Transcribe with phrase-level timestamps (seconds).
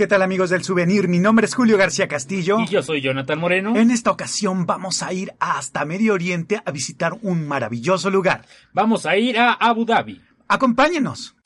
[0.00, 1.08] ¿Qué tal amigos del souvenir?
[1.08, 2.58] Mi nombre es Julio García Castillo.
[2.60, 3.76] Y yo soy Jonathan Moreno.
[3.76, 8.46] En esta ocasión vamos a ir hasta Medio Oriente a visitar un maravilloso lugar.
[8.72, 10.22] Vamos a ir a Abu Dhabi.
[10.48, 11.36] Acompáñenos.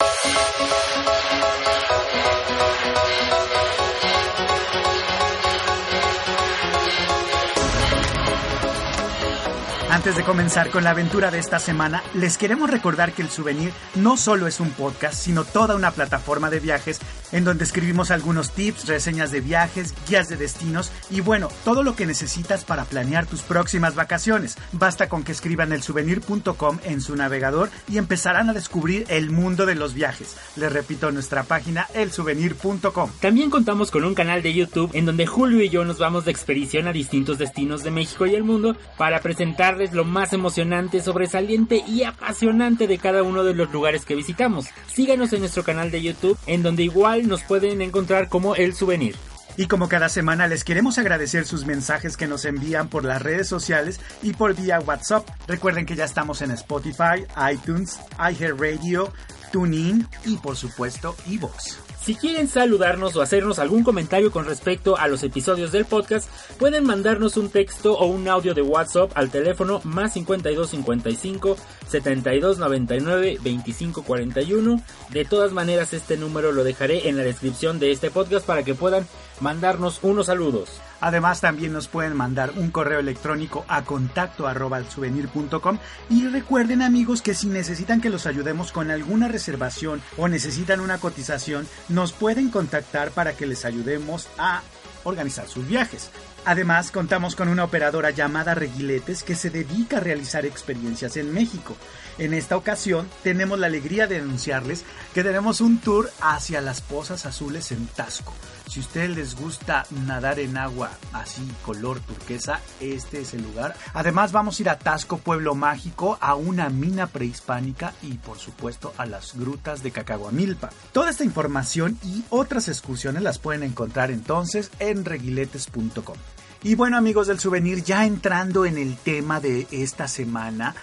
[9.94, 13.72] Antes de comenzar con la aventura de esta semana, les queremos recordar que el souvenir
[13.94, 16.98] no solo es un podcast, sino toda una plataforma de viajes
[17.30, 21.94] en donde escribimos algunos tips, reseñas de viajes, guías de destinos y bueno, todo lo
[21.94, 24.56] que necesitas para planear tus próximas vacaciones.
[24.72, 29.64] Basta con que escriban el souvenir.com en su navegador y empezarán a descubrir el mundo
[29.64, 30.36] de los viajes.
[30.56, 33.10] Les repito nuestra página elsouvenir.com.
[33.20, 36.32] También contamos con un canal de YouTube en donde Julio y yo nos vamos de
[36.32, 41.84] expedición a distintos destinos de México y el mundo para presentarles lo más emocionante, sobresaliente
[41.86, 44.66] y apasionante de cada uno de los lugares que visitamos.
[44.86, 49.16] Síganos en nuestro canal de YouTube, en donde igual nos pueden encontrar como El Souvenir.
[49.56, 53.48] Y como cada semana les queremos agradecer sus mensajes que nos envían por las redes
[53.48, 55.28] sociales y por vía WhatsApp.
[55.46, 59.12] Recuerden que ya estamos en Spotify, iTunes, iHeartRadio,
[59.52, 61.83] TuneIn y por supuesto eVoox.
[62.04, 66.84] Si quieren saludarnos o hacernos algún comentario con respecto a los episodios del podcast, pueden
[66.84, 71.56] mandarnos un texto o un audio de WhatsApp al teléfono más 5255
[71.88, 74.82] 7299 2541.
[75.10, 78.74] De todas maneras, este número lo dejaré en la descripción de este podcast para que
[78.74, 79.06] puedan
[79.40, 80.80] mandarnos unos saludos.
[81.00, 87.20] Además también nos pueden mandar un correo electrónico a contacto arroba souvenir.com y recuerden amigos
[87.20, 92.50] que si necesitan que los ayudemos con alguna reservación o necesitan una cotización, nos pueden
[92.50, 94.62] contactar para que les ayudemos a
[95.04, 96.10] organizar sus viajes.
[96.46, 101.74] Además, contamos con una operadora llamada Reguiletes que se dedica a realizar experiencias en México.
[102.18, 104.84] En esta ocasión, tenemos la alegría de anunciarles
[105.14, 108.34] que tenemos un tour hacia las pozas azules en Tasco.
[108.68, 113.74] Si a ustedes les gusta nadar en agua así color turquesa, este es el lugar.
[113.94, 118.92] Además, vamos a ir a Tasco, Pueblo Mágico, a una mina prehispánica y, por supuesto,
[118.98, 120.70] a las grutas de Cacahuamilpa.
[120.92, 126.16] Toda esta información y otras excursiones las pueden encontrar entonces en reguiletes.com.
[126.64, 130.74] Y bueno amigos del souvenir, ya entrando en el tema de esta semana,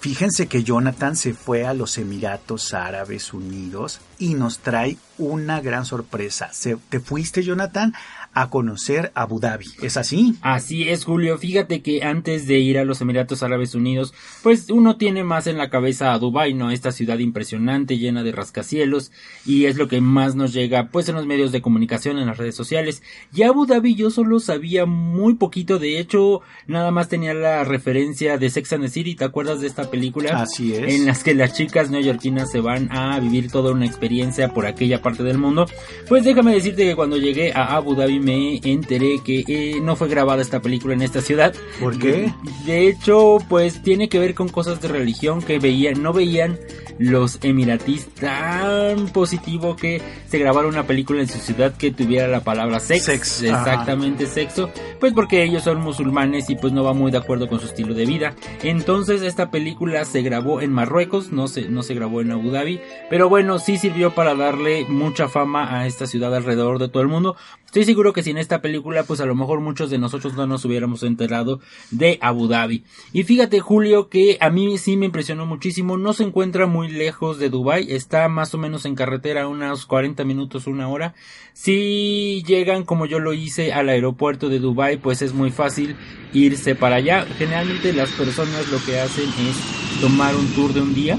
[0.00, 5.84] fíjense que Jonathan se fue a los Emiratos Árabes Unidos y nos trae una gran
[5.84, 6.50] sorpresa.
[6.88, 7.92] ¿Te fuiste Jonathan
[8.40, 9.66] a conocer Abu Dhabi.
[9.82, 10.36] ¿Es así?
[10.42, 11.38] Así es, Julio.
[11.38, 15.58] Fíjate que antes de ir a los Emiratos Árabes Unidos, pues uno tiene más en
[15.58, 16.70] la cabeza a Dubai, ¿no?
[16.70, 19.10] Esta ciudad impresionante, llena de rascacielos,
[19.44, 22.38] y es lo que más nos llega, pues, en los medios de comunicación, en las
[22.38, 23.02] redes sociales.
[23.34, 28.38] Y Abu Dhabi yo solo sabía muy poquito, de hecho, nada más tenía la referencia
[28.38, 30.40] de Sex and the City, ¿te acuerdas de esta película?
[30.40, 30.94] Así es.
[30.94, 35.02] En las que las chicas neoyorquinas se van a vivir toda una experiencia por aquella
[35.02, 35.66] parte del mundo.
[36.08, 40.08] Pues déjame decirte que cuando llegué a Abu Dhabi me enteré que eh, no fue
[40.08, 41.54] grabada esta película en esta ciudad.
[41.80, 42.30] ¿Por qué?
[42.66, 46.58] De hecho, pues tiene que ver con cosas de religión que veían, no veían
[46.98, 52.40] los emiratis tan positivo que se grabara una película en su ciudad que tuviera la
[52.40, 57.18] palabra sex, exactamente sexo, pues porque ellos son musulmanes y pues no va muy de
[57.18, 58.34] acuerdo con su estilo de vida.
[58.62, 62.80] Entonces esta película se grabó en Marruecos, no se, no se grabó en Abu Dhabi,
[63.08, 67.08] pero bueno, sí sirvió para darle mucha fama a esta ciudad alrededor de todo el
[67.08, 67.36] mundo.
[67.68, 70.64] Estoy seguro que sin esta película, pues a lo mejor muchos de nosotros no nos
[70.64, 72.82] hubiéramos enterado de Abu Dhabi.
[73.12, 75.98] Y fíjate, Julio, que a mí sí me impresionó muchísimo.
[75.98, 80.24] No se encuentra muy lejos de Dubai, está más o menos en carretera unos 40
[80.24, 81.14] minutos, una hora.
[81.52, 85.94] Si llegan como yo lo hice al aeropuerto de Dubai, pues es muy fácil
[86.32, 87.26] irse para allá.
[87.36, 91.18] Generalmente las personas lo que hacen es tomar un tour de un día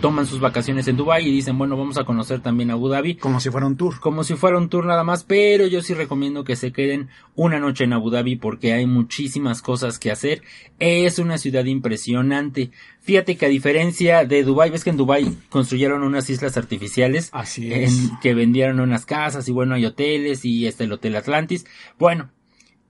[0.00, 3.16] toman sus vacaciones en Dubai y dicen, bueno, vamos a conocer también Abu Dhabi.
[3.16, 4.00] Como si fuera un tour.
[4.00, 7.58] Como si fuera un tour nada más, pero yo sí recomiendo que se queden una
[7.58, 10.42] noche en Abu Dhabi porque hay muchísimas cosas que hacer.
[10.78, 12.70] Es una ciudad impresionante.
[13.00, 17.28] Fíjate que a diferencia de Dubai, ves que en Dubai construyeron unas islas artificiales.
[17.32, 17.98] Así es.
[17.98, 21.66] En, que vendieron unas casas y bueno, hay hoteles y este el Hotel Atlantis.
[21.98, 22.30] Bueno,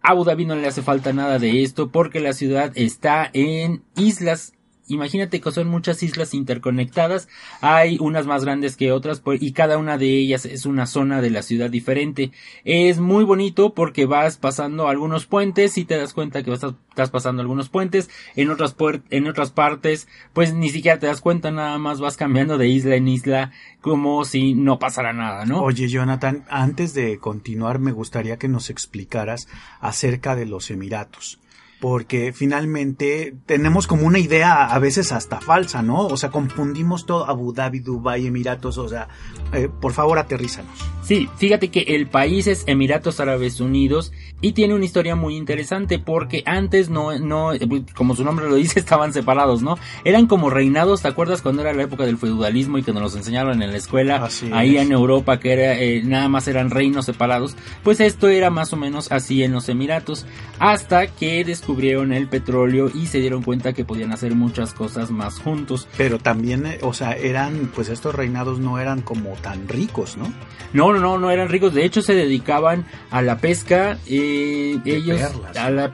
[0.02, 4.55] Abu Dhabi no le hace falta nada de esto porque la ciudad está en islas
[4.90, 7.28] imagínate que son muchas islas interconectadas,
[7.60, 11.20] hay unas más grandes que otras pues, y cada una de ellas es una zona
[11.20, 12.32] de la ciudad diferente.
[12.64, 16.75] Es muy bonito porque vas pasando algunos puentes y te das cuenta que estás,
[17.10, 18.76] pasando algunos puentes, en otras,
[19.10, 22.96] en otras partes pues ni siquiera te das cuenta, nada más vas cambiando de isla
[22.96, 25.62] en isla como si no pasara nada, ¿no?
[25.62, 29.48] Oye Jonathan, antes de continuar me gustaría que nos explicaras
[29.81, 31.38] acerca de los Emiratos.
[31.81, 36.06] Porque finalmente tenemos como una idea a veces hasta falsa, ¿no?
[36.06, 39.09] O sea, confundimos todo Abu Dhabi, Dubai, Emiratos, o sea,
[39.53, 40.73] eh, por favor aterrízanos.
[41.03, 44.12] Sí, fíjate que el país es Emiratos Árabes Unidos
[44.43, 47.50] y tiene una historia muy interesante porque antes no, no,
[47.94, 49.77] como su nombre lo dice, estaban separados, ¿no?
[50.05, 53.17] Eran como reinados, ¿te acuerdas cuando era la época del feudalismo y que nos los
[53.17, 54.29] enseñaron en la escuela?
[54.53, 57.56] ahí en Europa, que era, eh, nada más eran reinos separados.
[57.82, 60.27] Pues esto era más o menos así en los Emiratos,
[60.59, 65.38] hasta que descubrieron el petróleo y se dieron cuenta que podían hacer muchas cosas más
[65.38, 65.87] juntos.
[65.96, 70.32] Pero también, eh, o sea, eran, pues estos reinados no eran como tan ricos, ¿no?
[70.72, 71.72] No, no, no, eran ricos.
[71.72, 73.99] De hecho, se dedicaban a la pesca.
[74.08, 75.20] Eh, ellos,
[75.56, 75.93] a la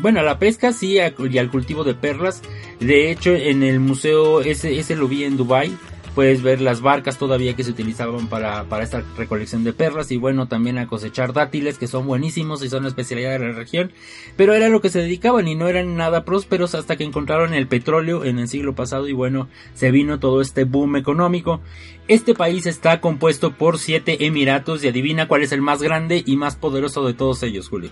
[0.00, 2.40] bueno, a la pesca sí y al cultivo de perlas.
[2.80, 5.76] De hecho, en el museo ese, ese lo vi en Dubai
[6.18, 10.16] puedes ver las barcas todavía que se utilizaban para, para esta recolección de perlas y
[10.16, 13.92] bueno, también a cosechar dátiles que son buenísimos y son una especialidad de la región,
[14.36, 17.68] pero era lo que se dedicaban y no eran nada prósperos hasta que encontraron el
[17.68, 21.60] petróleo en el siglo pasado y bueno, se vino todo este boom económico.
[22.08, 26.34] Este país está compuesto por siete emiratos y adivina cuál es el más grande y
[26.34, 27.90] más poderoso de todos ellos, Julio.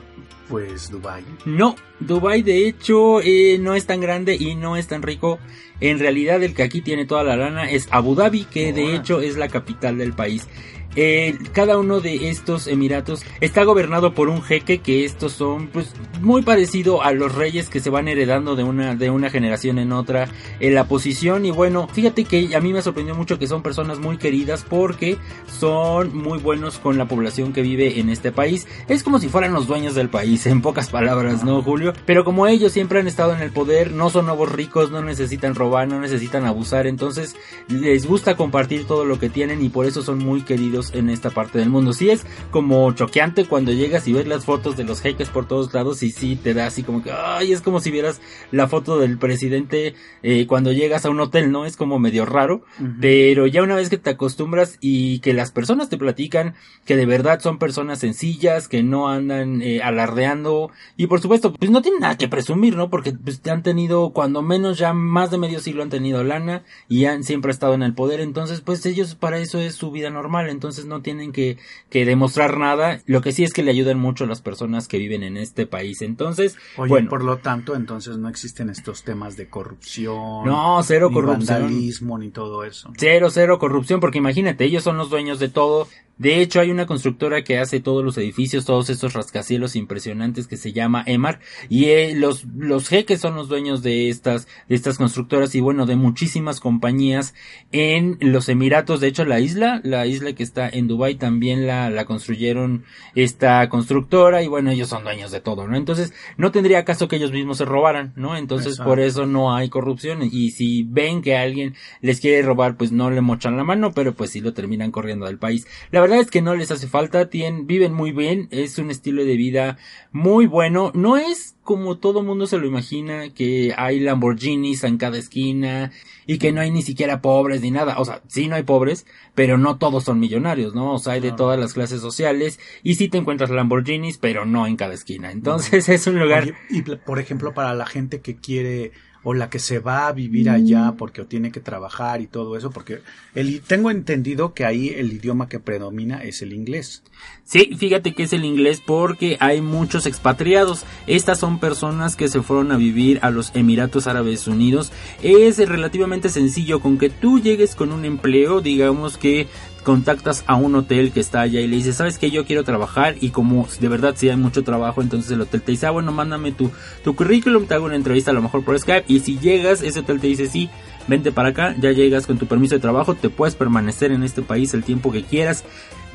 [0.48, 1.24] Pues Dubai.
[1.44, 5.38] No, Dubai de hecho eh, no es tan grande y no es tan rico
[5.80, 9.20] en realidad el que aquí tiene toda la lana es Abu Dhabi, que de hecho
[9.20, 10.48] es la capital del país.
[10.96, 15.92] Eh, cada uno de estos emiratos está gobernado por un jeque que estos son pues
[16.22, 19.92] muy parecido a los reyes que se van heredando de una de una generación en
[19.92, 20.28] otra
[20.58, 21.44] en la posición.
[21.44, 25.18] Y bueno fíjate que a mí me sorprendió mucho que son personas muy queridas porque
[25.46, 28.66] son muy buenos con la población que vive en este país.
[28.88, 32.46] Es como si fueran los dueños del país en pocas palabras no Julio pero como
[32.46, 36.00] ellos siempre han estado en el poder no son nuevos ricos no necesitan robar no
[36.00, 36.86] necesitan abusar.
[36.86, 37.36] Entonces
[37.68, 41.30] les gusta compartir todo lo que tienen y por eso son muy queridos en esta
[41.30, 41.92] parte del mundo.
[41.92, 45.72] Sí es como choqueante cuando llegas y ves las fotos de los jeques por todos
[45.72, 48.98] lados y sí te da así como que, ay, es como si vieras la foto
[48.98, 51.66] del presidente eh, cuando llegas a un hotel, ¿no?
[51.66, 52.62] Es como medio raro,
[53.00, 56.54] pero ya una vez que te acostumbras y que las personas te platican
[56.84, 61.70] que de verdad son personas sencillas, que no andan eh, alardeando y por supuesto, pues
[61.70, 62.90] no tienen nada que presumir, ¿no?
[62.90, 67.06] Porque pues han tenido cuando menos ya más de medio siglo han tenido lana y
[67.06, 70.48] han siempre estado en el poder, entonces pues ellos para eso es su vida normal,
[70.48, 71.58] entonces no tienen que,
[71.90, 73.00] que demostrar nada.
[73.06, 75.66] Lo que sí es que le ayudan mucho a las personas que viven en este
[75.66, 76.02] país.
[76.02, 77.08] Entonces, bueno.
[77.08, 80.44] por lo tanto, entonces no existen estos temas de corrupción.
[80.44, 81.46] No, cero corrupción.
[81.46, 82.92] vandalismo ni todo eso.
[82.96, 85.88] Cero, cero corrupción, porque imagínate, ellos son los dueños de todo.
[86.18, 90.56] De hecho, hay una constructora que hace todos los edificios, todos estos rascacielos impresionantes que
[90.56, 94.96] se llama Emar y eh, los los jeques son los dueños de estas de estas
[94.96, 97.34] constructoras y bueno, de muchísimas compañías
[97.70, 99.00] en los Emiratos.
[99.00, 103.68] De hecho, la isla, la isla que está en Dubai también la la construyeron esta
[103.68, 105.76] constructora y bueno, ellos son dueños de todo, ¿no?
[105.76, 108.36] Entonces, no tendría caso que ellos mismos se robaran, ¿no?
[108.36, 112.92] Entonces, por eso no hay corrupción y si ven que alguien les quiere robar, pues
[112.92, 115.66] no le mochan la mano, pero pues sí lo terminan corriendo del país.
[115.90, 119.24] La verdad es que no les hace falta, tienen, viven muy bien, es un estilo
[119.24, 119.78] de vida
[120.12, 125.18] muy bueno, no es como todo mundo se lo imagina, que hay Lamborghinis en cada
[125.18, 125.92] esquina
[126.26, 127.98] y que no hay ni siquiera pobres ni nada.
[127.98, 129.04] O sea, sí no hay pobres,
[129.34, 130.94] pero no todos son millonarios, ¿no?
[130.94, 134.66] O sea, hay de todas las clases sociales y sí te encuentras Lamborghinis, pero no
[134.66, 135.30] en cada esquina.
[135.30, 136.54] Entonces es un lugar...
[136.70, 138.92] y por ejemplo, para la gente que quiere
[139.28, 140.96] o la que se va a vivir allá mm.
[140.98, 143.00] porque tiene que trabajar y todo eso, porque
[143.34, 147.02] el, tengo entendido que ahí el idioma que predomina es el inglés.
[147.42, 150.84] Sí, fíjate que es el inglés porque hay muchos expatriados.
[151.08, 154.92] Estas son personas que se fueron a vivir a los Emiratos Árabes Unidos.
[155.24, 159.48] Es relativamente sencillo con que tú llegues con un empleo, digamos que
[159.86, 163.14] contactas a un hotel que está allá y le dices, ¿sabes que Yo quiero trabajar
[163.20, 166.10] y como de verdad si hay mucho trabajo, entonces el hotel te dice, ah, bueno,
[166.10, 166.72] mándame tu,
[167.04, 170.00] tu currículum, te hago una entrevista a lo mejor por Skype y si llegas, ese
[170.00, 170.68] hotel te dice, sí,
[171.06, 174.42] vente para acá, ya llegas con tu permiso de trabajo, te puedes permanecer en este
[174.42, 175.62] país el tiempo que quieras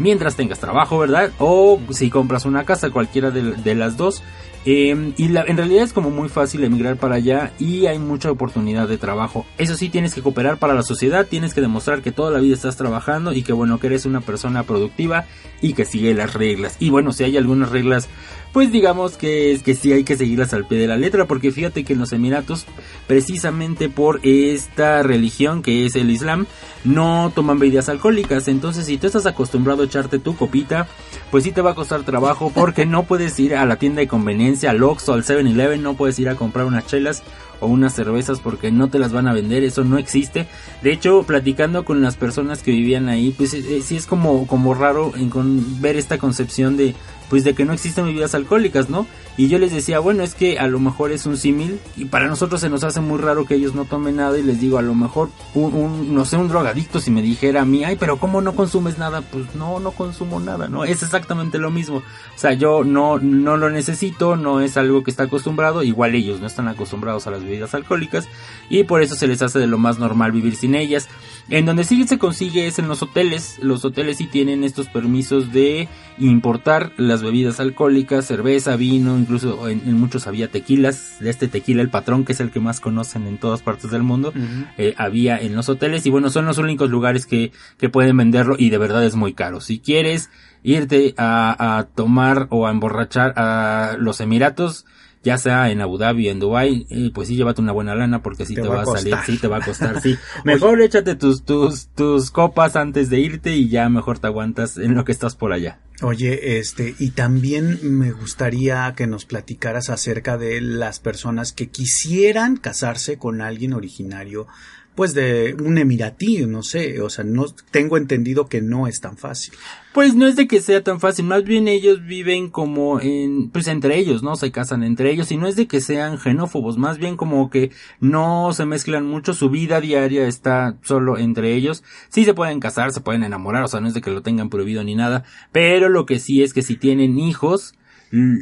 [0.01, 1.31] mientras tengas trabajo, ¿verdad?
[1.39, 4.24] O si compras una casa, cualquiera de, las dos.
[4.63, 8.88] Em, y en realidad es como muy fácil emigrar para allá y hay mucha oportunidad
[8.88, 9.46] de trabajo.
[9.58, 12.53] Eso sí, tienes que cooperar para la sociedad, tienes que demostrar que toda la vida
[12.53, 15.25] estás trabajando y que bueno, que eres una persona productiva
[15.62, 16.75] y que sigue las reglas.
[16.79, 18.08] Y bueno, si hay algunas reglas
[18.53, 21.51] pues digamos que es que sí hay que seguirlas al pie de la letra porque
[21.51, 22.65] fíjate que en los Emiratos
[23.08, 26.46] precisamente por esta religión que es el Islam
[26.84, 30.88] no toman bebidas alcohólicas entonces si tú estás acostumbrado echarte tu copita
[31.30, 34.08] pues sí te va a costar trabajo porque no puedes ir a la tienda de
[34.08, 37.24] conveniencia al Oxxo al 7-Eleven no puedes ir a comprar unas chelas
[37.62, 40.48] o unas cervezas porque no te las van a vender, eso no existe.
[40.82, 44.74] De hecho, platicando con las personas que vivían ahí, pues eh, sí es como, como
[44.74, 46.96] raro en con, ver esta concepción de
[47.32, 49.08] pues de que no existen bebidas alcohólicas, ¿no?
[49.38, 52.28] Y yo les decía, bueno, es que a lo mejor es un símil y para
[52.28, 54.82] nosotros se nos hace muy raro que ellos no tomen nada y les digo, a
[54.82, 58.54] lo mejor no sé, un drogadicto si me dijera a mí, ay, pero ¿cómo no
[58.54, 59.22] consumes nada?
[59.22, 60.84] Pues no, no consumo nada, ¿no?
[60.84, 62.00] Es exactamente lo mismo.
[62.00, 62.04] O
[62.38, 66.48] sea, yo no, no lo necesito, no es algo que está acostumbrado, igual ellos no
[66.48, 68.28] están acostumbrados a las bebidas alcohólicas
[68.70, 71.08] y por eso se les hace de lo más normal vivir sin ellas.
[71.50, 73.58] En donde sí se consigue es en los hoteles.
[73.62, 79.94] Los hoteles sí tienen estos permisos de importar las bebidas alcohólicas, cerveza, vino, incluso en,
[79.94, 81.18] muchos había tequilas.
[81.20, 84.04] De este tequila, el patrón, que es el que más conocen en todas partes del
[84.04, 84.34] mundo,
[84.78, 86.06] eh, había en los hoteles.
[86.06, 89.34] Y bueno, son los únicos lugares que, que pueden venderlo y de verdad es muy
[89.34, 89.62] caro.
[89.62, 90.30] Si quieres
[90.64, 94.86] irte a, a tomar o a emborrachar a los Emiratos,
[95.24, 98.24] ya sea en Abu Dhabi o en Dubai, eh, pues sí llévate una buena lana
[98.24, 100.18] porque sí te, va, a salir, sí te va a costar, sí.
[100.44, 104.96] Mejor échate tus, tus, tus copas antes de irte y ya mejor te aguantas en
[104.96, 105.80] lo que estás por allá.
[106.01, 112.58] Oye, este, y también me gustaría que nos platicaras acerca de las personas que quisieran
[112.58, 114.48] casarse con alguien originario
[114.96, 119.18] pues de un emiratí, no sé, o sea, no tengo entendido que no es tan
[119.18, 119.54] fácil.
[119.94, 123.68] Pues no es de que sea tan fácil, más bien ellos viven como en, pues
[123.68, 124.36] entre ellos, ¿no?
[124.36, 127.72] Se casan entre ellos y no es de que sean xenófobos, más bien como que
[128.00, 131.84] no se mezclan mucho, su vida diaria está solo entre ellos.
[132.10, 134.50] Sí se pueden casar, se pueden enamorar, o sea, no es de que lo tengan
[134.50, 137.76] prohibido ni nada, pero lo que sí es que si tienen hijos,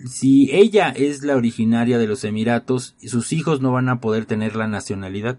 [0.08, 4.56] si ella es la originaria de los Emiratos, sus hijos no van a poder tener
[4.56, 5.38] la nacionalidad.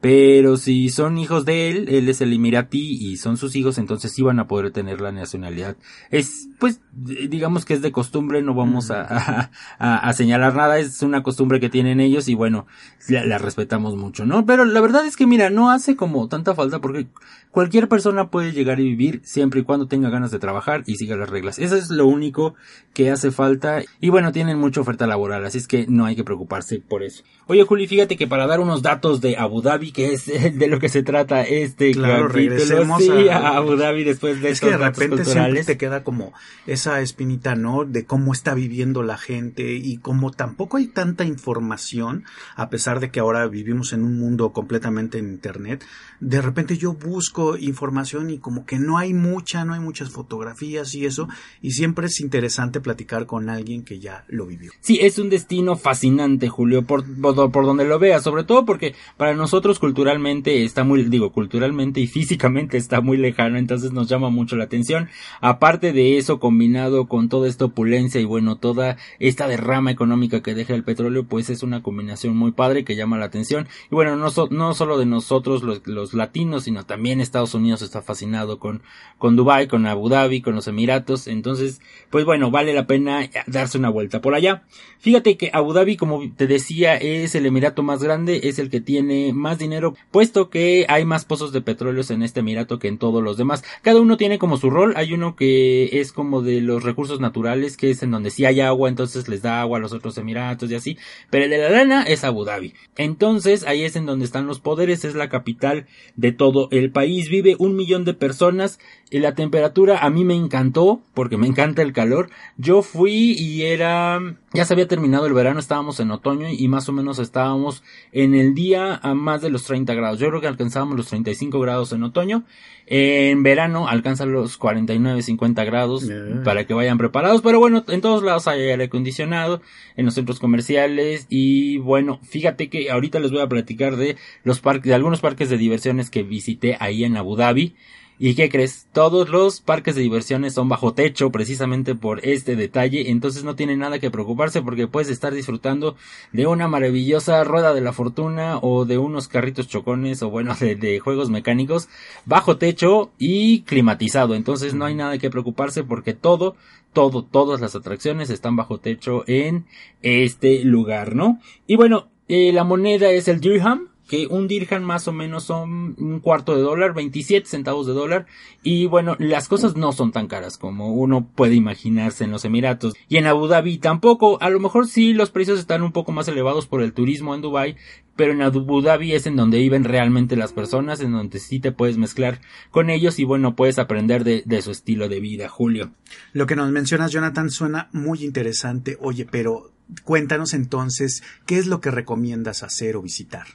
[0.00, 4.12] Pero si son hijos de él, él es el Emirati y son sus hijos, entonces
[4.12, 5.76] sí van a poder tener la nacionalidad.
[6.10, 11.22] Es, pues, digamos que es de costumbre, no vamos a, a, señalar nada, es una
[11.22, 12.66] costumbre que tienen ellos y bueno,
[13.08, 14.44] la, respetamos mucho, ¿no?
[14.44, 17.06] Pero la verdad es que mira, no hace como tanta falta porque
[17.50, 21.16] cualquier persona puede llegar y vivir siempre y cuando tenga ganas de trabajar y siga
[21.16, 21.58] las reglas.
[21.58, 22.54] Eso es lo único
[22.92, 26.24] que hace falta y bueno, tienen mucha oferta laboral, así es que no hay que
[26.24, 27.24] preocuparse por eso.
[27.46, 30.26] Oye, Juli, fíjate que para dar unos datos de Abu Dhabi, que es
[30.58, 33.56] de lo que se trata este claro, regresemos a...
[33.56, 36.32] Abu Dhabi después de es que de repente siempre te queda como
[36.66, 37.84] esa espinita, ¿no?
[37.84, 42.24] De cómo está viviendo la gente y como tampoco hay tanta información,
[42.54, 45.84] a pesar de que ahora vivimos en un mundo completamente en internet,
[46.20, 50.94] de repente yo busco información y como que no hay mucha, no hay muchas fotografías
[50.94, 51.28] y eso,
[51.60, 54.72] y siempre es interesante platicar con alguien que ya lo vivió.
[54.80, 59.34] Sí, es un destino fascinante, Julio, por, por, donde lo veas, sobre todo porque para
[59.34, 64.56] nosotros culturalmente está muy, digo, culturalmente y físicamente está muy lejano, entonces nos llama mucho
[64.56, 65.08] la atención.
[65.40, 70.54] Aparte de eso, combinado con toda esta opulencia y bueno, toda esta derrama económica que
[70.54, 73.68] deja el petróleo, pues es una combinación muy padre que llama la atención.
[73.90, 78.58] Y bueno, no, no solo de nosotros los, latinos, sino también Estados Unidos está fascinado
[78.58, 78.82] con,
[79.18, 81.26] con Dubai, con Abu Dhabi, con los Emiratos.
[81.26, 84.64] Entonces, pues bueno, vale la pena darse una vuelta por allá.
[84.98, 88.80] Fíjate que Abu Dhabi, como te decía, es el emirato más grande, es el que
[88.80, 92.98] tiene más dinero, puesto que hay más pozos de petróleo en este emirato que en
[92.98, 93.64] todos los demás.
[93.82, 97.76] Cada uno tiene como su rol, hay uno que es como de los recursos naturales,
[97.76, 100.70] que es en donde sí hay agua, entonces les da agua a los otros emiratos
[100.70, 100.98] y así,
[101.30, 102.74] pero el de la lana es Abu Dhabi.
[102.96, 105.86] Entonces ahí es en donde están los poderes, es la capital
[106.16, 108.78] de todo el país, vive un millón de personas,
[109.10, 112.30] la temperatura a mí me encantó, porque me encanta el calor.
[112.56, 114.20] Yo fui y era,
[114.56, 117.82] ya se había terminado el verano, estábamos en otoño y más o menos estábamos
[118.12, 120.18] en el día a más de los 30 grados.
[120.18, 122.44] Yo creo que alcanzábamos los 35 grados en otoño.
[122.86, 126.08] En verano alcanzan los 49, 50 grados
[126.44, 127.42] para que vayan preparados.
[127.42, 129.60] Pero bueno, en todos lados hay aire acondicionado,
[129.96, 131.26] en los centros comerciales.
[131.28, 135.50] Y bueno, fíjate que ahorita les voy a platicar de los parques, de algunos parques
[135.50, 137.74] de diversiones que visité ahí en Abu Dhabi.
[138.18, 138.86] ¿Y qué crees?
[138.94, 143.76] Todos los parques de diversiones son bajo techo precisamente por este detalle, entonces no tiene
[143.76, 145.96] nada que preocuparse porque puedes estar disfrutando
[146.32, 150.98] de una maravillosa rueda de la fortuna o de unos carritos chocones o bueno, de,
[150.98, 151.90] juegos mecánicos
[152.24, 156.56] bajo techo y climatizado, entonces no hay nada que preocuparse porque todo,
[156.94, 159.66] todo, todas las atracciones están bajo techo en
[160.00, 161.38] este lugar, ¿no?
[161.66, 165.96] Y bueno, eh, la moneda es el dirham, que un dirham más o menos son
[165.98, 168.26] un cuarto de dólar, 27 centavos de dólar.
[168.62, 172.94] Y bueno, las cosas no son tan caras como uno puede imaginarse en los Emiratos.
[173.08, 174.38] Y en Abu Dhabi tampoco.
[174.40, 177.42] A lo mejor sí los precios están un poco más elevados por el turismo en
[177.42, 177.76] Dubai.
[178.14, 181.72] Pero en Abu Dhabi es en donde viven realmente las personas, en donde sí te
[181.72, 185.90] puedes mezclar con ellos y bueno, puedes aprender de, de su estilo de vida, Julio.
[186.32, 188.96] Lo que nos mencionas, Jonathan, suena muy interesante.
[189.02, 189.70] Oye, pero
[190.04, 193.46] Cuéntanos entonces qué es lo que recomiendas hacer o visitar.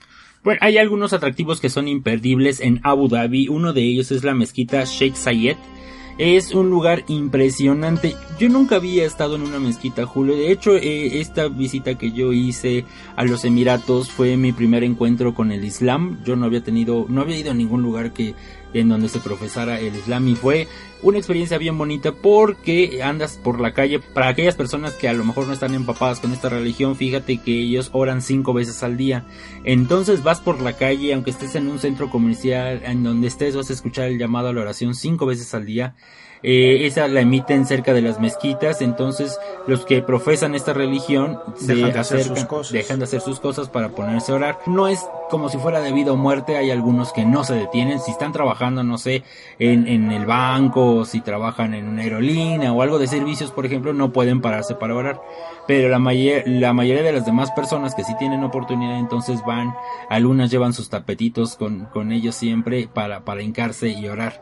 [0.43, 3.47] Bueno, hay algunos atractivos que son imperdibles en Abu Dhabi.
[3.47, 5.55] Uno de ellos es la mezquita Sheikh Zayed.
[6.17, 8.15] Es un lugar impresionante.
[8.39, 10.35] Yo nunca había estado en una mezquita, Julio.
[10.35, 15.35] De hecho, eh, esta visita que yo hice a los Emiratos fue mi primer encuentro
[15.35, 16.19] con el Islam.
[16.25, 18.33] Yo no había tenido, no había ido a ningún lugar que
[18.73, 20.67] en donde se profesara el Islam y fue
[21.01, 25.23] una experiencia bien bonita porque andas por la calle para aquellas personas que a lo
[25.23, 29.25] mejor no están empapadas con esta religión fíjate que ellos oran cinco veces al día.
[29.63, 33.69] Entonces vas por la calle aunque estés en un centro comercial en donde estés vas
[33.69, 35.95] a escuchar el llamado a la oración cinco veces al día
[36.43, 41.93] eh, esa la emiten cerca de las mezquitas, entonces los que profesan esta religión dejan
[41.93, 42.73] de, hacer sus cosas.
[42.73, 44.59] dejan de hacer sus cosas para ponerse a orar.
[44.65, 47.99] No es como si fuera de vida o muerte, hay algunos que no se detienen,
[47.99, 49.23] si están trabajando, no sé,
[49.59, 53.93] en, en el banco, si trabajan en una aerolínea o algo de servicios, por ejemplo,
[53.93, 55.21] no pueden pararse para orar.
[55.67, 59.73] Pero la, mayor, la mayoría de las demás personas que sí tienen oportunidad, entonces van,
[60.09, 64.41] algunas llevan sus tapetitos con, con ellos siempre para, para hincarse y orar.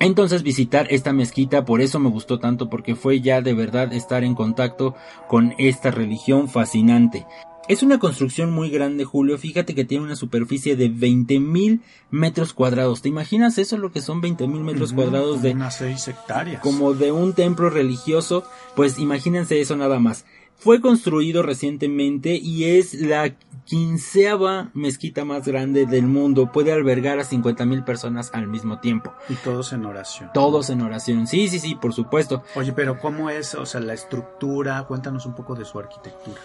[0.00, 4.22] Entonces visitar esta mezquita, por eso me gustó tanto, porque fue ya de verdad estar
[4.22, 4.94] en contacto
[5.26, 7.26] con esta religión fascinante.
[7.68, 9.36] Es una construcción muy grande, Julio.
[9.36, 13.02] Fíjate que tiene una superficie de 20.000 metros cuadrados.
[13.02, 15.52] ¿Te imaginas eso, lo que son 20.000 metros cuadrados de...
[15.52, 16.62] Unas 6 hectáreas.
[16.62, 18.44] Como de un templo religioso.
[18.74, 20.24] Pues imagínense eso nada más.
[20.56, 23.36] Fue construido recientemente y es la
[23.68, 26.50] quinceava mezquita más grande del mundo.
[26.50, 29.12] Puede albergar a 50 mil personas al mismo tiempo.
[29.28, 30.30] Y todos en oración.
[30.32, 31.26] Todos en oración.
[31.26, 32.42] Sí, sí, sí, por supuesto.
[32.54, 34.84] Oye, pero ¿cómo es, o sea, la estructura?
[34.88, 36.40] Cuéntanos un poco de su arquitectura.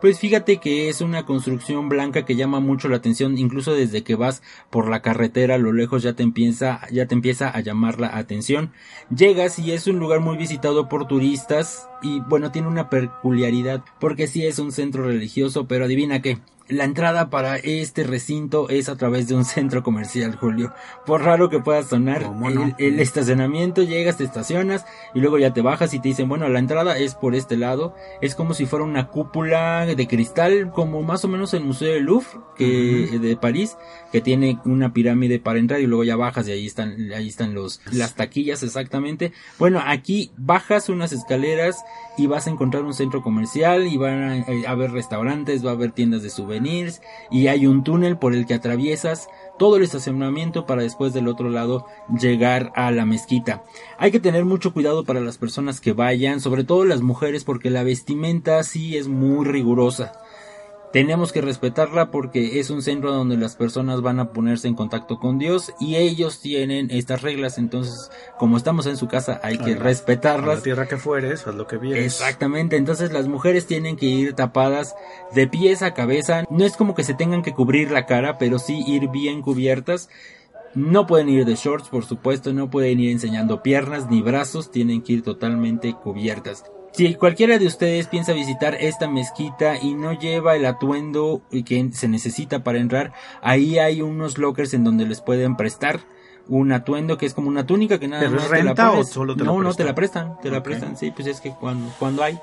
[0.00, 4.14] Pues fíjate que es una construcción blanca que llama mucho la atención, incluso desde que
[4.14, 8.00] vas por la carretera a lo lejos ya te empieza, ya te empieza a llamar
[8.00, 8.72] la atención.
[9.14, 14.26] Llegas y es un lugar muy visitado por turistas y bueno, tiene una peculiaridad porque
[14.26, 16.38] sí es un centro religioso, pero adivina qué,
[16.68, 20.72] la entrada para este recinto es a través de un centro comercial, Julio.
[21.04, 22.30] Por raro que pueda sonar,
[22.78, 26.58] el, estacionamiento llegas, te estacionas y luego ya te bajas y te dicen, bueno, la
[26.58, 27.94] entrada es por este lado.
[28.20, 32.04] Es como si fuera una cúpula de cristal, como más o menos el Museo del
[32.04, 33.76] Louvre que, de París,
[34.12, 37.54] que tiene una pirámide para entrar y luego ya bajas y ahí están, ahí están
[37.54, 39.32] los, las taquillas exactamente.
[39.58, 41.84] Bueno, aquí bajas unas escaleras
[42.16, 45.74] y vas a encontrar un centro comercial y van a, eh, haber restaurantes, va a
[45.74, 46.51] haber tiendas de souvenirs
[47.30, 51.50] y hay un túnel por el que atraviesas todo el estacionamiento para después del otro
[51.50, 51.86] lado
[52.20, 53.62] llegar a la mezquita.
[53.98, 57.70] Hay que tener mucho cuidado para las personas que vayan, sobre todo las mujeres porque
[57.70, 60.12] la vestimenta sí es muy rigurosa
[60.92, 65.18] tenemos que respetarla porque es un centro donde las personas van a ponerse en contacto
[65.18, 69.74] con Dios y ellos tienen estas reglas, entonces como estamos en su casa hay que
[69.74, 70.58] respetarlas.
[70.58, 72.04] la tierra que fueres, haz lo que vienes.
[72.04, 74.94] Exactamente, entonces las mujeres tienen que ir tapadas
[75.34, 78.58] de pies a cabeza, no es como que se tengan que cubrir la cara, pero
[78.58, 80.08] sí ir bien cubiertas.
[80.74, 85.02] No pueden ir de shorts, por supuesto, no pueden ir enseñando piernas ni brazos, tienen
[85.02, 86.64] que ir totalmente cubiertas.
[86.92, 92.06] Si cualquiera de ustedes piensa visitar esta mezquita y no lleva el atuendo que se
[92.06, 96.00] necesita para entrar, ahí hay unos lockers en donde les pueden prestar
[96.48, 98.94] un atuendo que es como una túnica que nada más te la pones.
[98.94, 101.40] o solo te no, la no te la prestan, te la prestan, sí, pues es
[101.40, 102.38] que cuando, cuando hay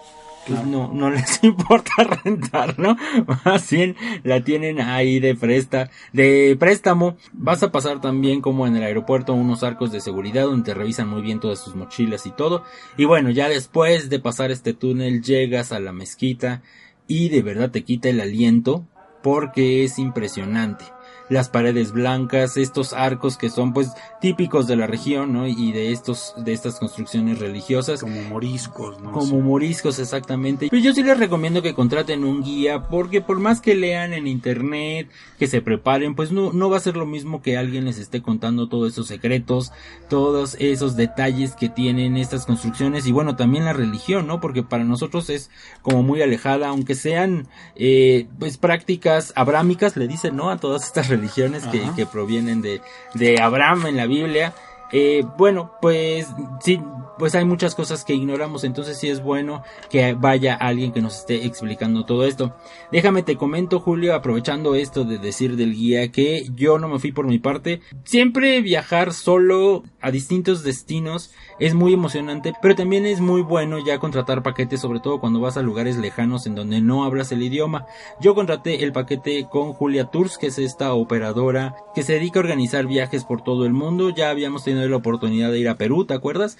[0.49, 1.91] pues no, no les importa
[2.23, 2.97] rentar, ¿no?
[3.45, 7.17] Más bien la tienen ahí de presta, de préstamo.
[7.33, 11.07] Vas a pasar también como en el aeropuerto unos arcos de seguridad donde te revisan
[11.07, 12.63] muy bien todas sus mochilas y todo.
[12.97, 16.63] Y bueno, ya después de pasar este túnel llegas a la mezquita
[17.07, 18.85] y de verdad te quita el aliento
[19.21, 20.85] porque es impresionante
[21.29, 25.47] las paredes blancas, estos arcos que son pues típicos de la región, ¿no?
[25.47, 28.01] Y de estos, de estas construcciones religiosas.
[28.01, 29.11] Como moriscos, ¿no?
[29.11, 30.67] Como moriscos, exactamente.
[30.69, 34.27] Pero yo sí les recomiendo que contraten un guía, porque por más que lean en
[34.27, 37.99] internet, que se preparen, pues no, no va a ser lo mismo que alguien les
[37.99, 39.71] esté contando todos esos secretos,
[40.09, 44.41] todos esos detalles que tienen estas construcciones y bueno, también la religión, ¿no?
[44.41, 45.51] Porque para nosotros es
[45.83, 50.49] como muy alejada, aunque sean, eh, pues prácticas abrámicas, le dicen, ¿no?
[50.49, 52.81] A todas estas religiones religiones que, que, provienen de,
[53.13, 54.53] de Abraham en la Biblia.
[54.91, 56.27] Eh, bueno, pues
[56.61, 56.81] sí,
[57.19, 61.19] pues hay muchas cosas que ignoramos, entonces sí es bueno que vaya alguien que nos
[61.19, 62.55] esté explicando todo esto.
[62.91, 67.11] Déjame te comento, Julio, aprovechando esto de decir del guía, que yo no me fui
[67.11, 67.81] por mi parte.
[68.05, 73.99] Siempre viajar solo a distintos destinos es muy emocionante, pero también es muy bueno ya
[73.99, 77.85] contratar paquetes, sobre todo cuando vas a lugares lejanos en donde no hablas el idioma.
[78.21, 82.43] Yo contraté el paquete con Julia Tours, que es esta operadora que se dedica a
[82.43, 84.09] organizar viajes por todo el mundo.
[84.09, 86.57] Ya habíamos tenido la oportunidad de ir a Perú, ¿te acuerdas?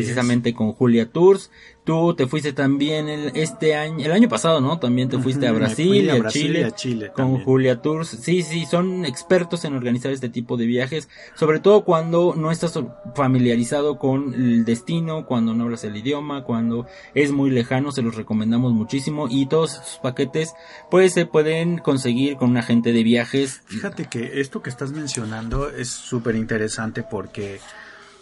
[0.00, 1.50] Precisamente con Julia Tours.
[1.84, 4.78] Tú te fuiste también el, este año, el año pasado, ¿no?
[4.78, 6.28] También te fuiste a Brasil, y a,
[6.72, 8.08] Chile, con Julia Tours.
[8.08, 12.78] Sí, sí, son expertos en organizar este tipo de viajes, sobre todo cuando no estás
[13.14, 18.14] familiarizado con el destino, cuando no hablas el idioma, cuando es muy lejano, se los
[18.14, 20.54] recomendamos muchísimo y todos sus paquetes
[20.90, 23.62] pues se pueden conseguir con un agente de viajes.
[23.66, 27.58] Fíjate que esto que estás mencionando es súper interesante porque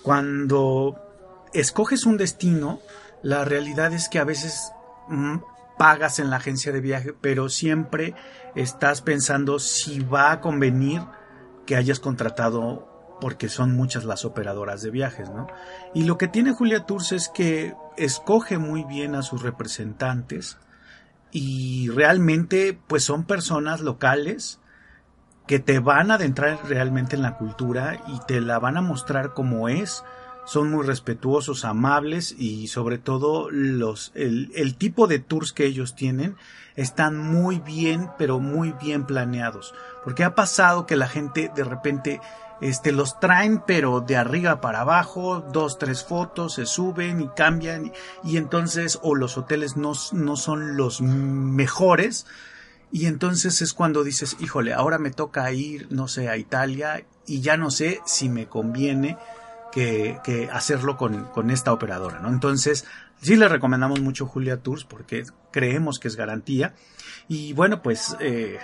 [0.02, 1.07] cuando
[1.52, 2.80] escoges un destino,
[3.22, 4.72] la realidad es que a veces
[5.08, 5.38] mm,
[5.78, 8.14] pagas en la agencia de viaje, pero siempre
[8.54, 11.02] estás pensando si va a convenir
[11.66, 15.48] que hayas contratado porque son muchas las operadoras de viajes, ¿no?
[15.94, 20.58] Y lo que tiene Julia Tours es que escoge muy bien a sus representantes
[21.30, 24.60] y realmente pues son personas locales
[25.46, 29.34] que te van a adentrar realmente en la cultura y te la van a mostrar
[29.34, 30.04] como es
[30.48, 35.94] son muy respetuosos, amables y sobre todo los, el, el, tipo de tours que ellos
[35.94, 36.36] tienen
[36.74, 39.74] están muy bien, pero muy bien planeados.
[40.04, 42.20] Porque ha pasado que la gente de repente
[42.62, 47.92] este, los traen, pero de arriba para abajo, dos, tres fotos, se suben y cambian,
[48.24, 52.24] y, entonces, o los hoteles no, no son los mejores,
[52.90, 57.42] y entonces es cuando dices, híjole, ahora me toca ir, no sé, a Italia, y
[57.42, 59.18] ya no sé si me conviene
[59.72, 62.28] que, hacerlo con, esta operadora, ¿no?
[62.28, 62.84] Entonces,
[63.20, 66.74] sí le recomendamos mucho Julia Tours porque creemos que es garantía.
[67.30, 68.58] Y bueno, pues eh,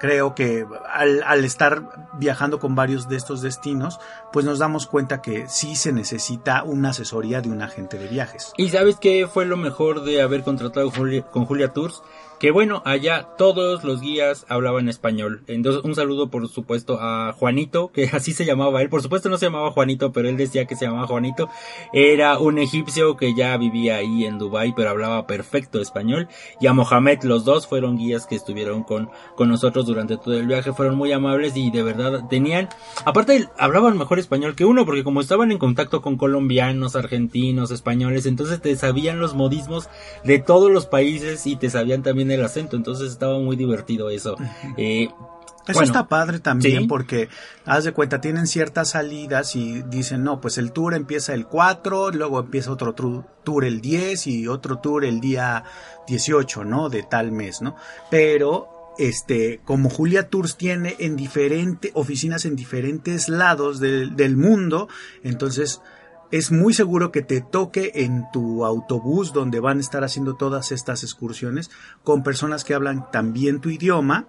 [0.00, 4.00] creo que al, al, estar viajando con varios de estos destinos,
[4.32, 8.52] pues nos damos cuenta que sí se necesita una asesoría de un agente de viajes.
[8.56, 12.02] ¿Y sabes qué fue lo mejor de haber contratado con Julia Tours?
[12.38, 15.42] Que bueno, allá todos los guías hablaban español.
[15.48, 18.88] Entonces, un saludo por supuesto a Juanito, que así se llamaba él.
[18.88, 21.48] Por supuesto no se llamaba Juanito, pero él decía que se llamaba Juanito.
[21.92, 26.28] Era un egipcio que ya vivía ahí en Dubai, pero hablaba perfecto español.
[26.60, 30.46] Y a Mohamed, los dos fueron guías que estuvieron con, con nosotros durante todo el
[30.46, 30.72] viaje.
[30.72, 32.68] Fueron muy amables y de verdad tenían,
[33.04, 38.26] aparte hablaban mejor español que uno, porque como estaban en contacto con colombianos, argentinos, españoles,
[38.26, 39.88] entonces te sabían los modismos
[40.24, 44.36] de todos los países y te sabían también el acento, entonces estaba muy divertido eso.
[44.76, 45.08] Eh,
[45.68, 47.28] eso está padre también porque,
[47.66, 52.10] haz de cuenta, tienen ciertas salidas y dicen, no, pues el tour empieza el 4,
[52.12, 55.64] luego empieza otro tour el 10 y otro tour el día
[56.06, 56.88] 18, ¿no?
[56.88, 57.76] De tal mes, ¿no?
[58.10, 64.88] Pero, este, como Julia Tours tiene en diferentes oficinas en diferentes lados del mundo,
[65.22, 65.82] entonces
[66.30, 70.72] es muy seguro que te toque en tu autobús donde van a estar haciendo todas
[70.72, 71.70] estas excursiones
[72.04, 74.26] con personas que hablan también tu idioma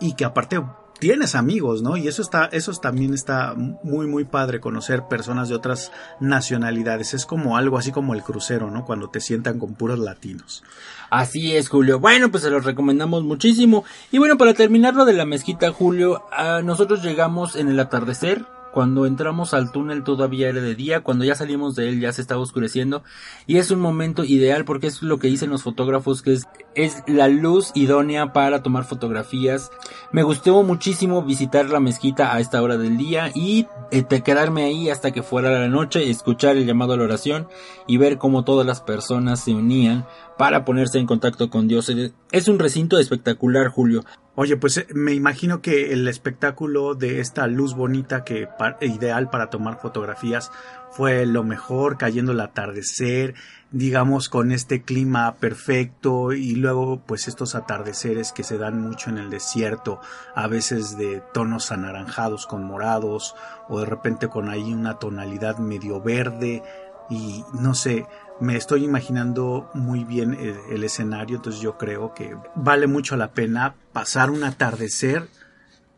[0.00, 0.60] y que aparte
[0.98, 1.96] tienes amigos, ¿no?
[1.96, 7.14] Y eso está, eso también está muy, muy padre conocer personas de otras nacionalidades.
[7.14, 8.84] Es como algo así como el crucero, ¿no?
[8.84, 10.64] Cuando te sientan con puros latinos.
[11.10, 12.00] Así es, Julio.
[12.00, 13.84] Bueno, pues se los recomendamos muchísimo.
[14.10, 16.24] Y bueno, para terminar lo de la mezquita, Julio,
[16.64, 18.44] nosotros llegamos en el atardecer
[18.78, 22.20] cuando entramos al túnel todavía era de día, cuando ya salimos de él ya se
[22.20, 23.02] estaba oscureciendo
[23.48, 27.02] y es un momento ideal porque es lo que dicen los fotógrafos que es, es
[27.08, 29.72] la luz idónea para tomar fotografías.
[30.12, 34.90] Me gustó muchísimo visitar la mezquita a esta hora del día y eh, quedarme ahí
[34.90, 37.48] hasta que fuera la noche, escuchar el llamado a la oración
[37.88, 40.06] y ver cómo todas las personas se unían
[40.38, 41.92] para ponerse en contacto con Dios.
[42.30, 44.04] Es un recinto espectacular, Julio.
[44.36, 48.48] Oye, pues eh, me imagino que el espectáculo de esta luz bonita que
[48.80, 50.52] ideal para tomar fotografías
[50.92, 53.34] fue lo mejor, cayendo el atardecer,
[53.72, 59.18] digamos con este clima perfecto y luego pues estos atardeceres que se dan mucho en
[59.18, 60.00] el desierto,
[60.36, 63.34] a veces de tonos anaranjados con morados
[63.68, 66.62] o de repente con ahí una tonalidad medio verde
[67.10, 68.06] y no sé,
[68.40, 70.34] me estoy imaginando muy bien
[70.70, 75.28] el, escenario, entonces yo creo que vale mucho la pena pasar un atardecer,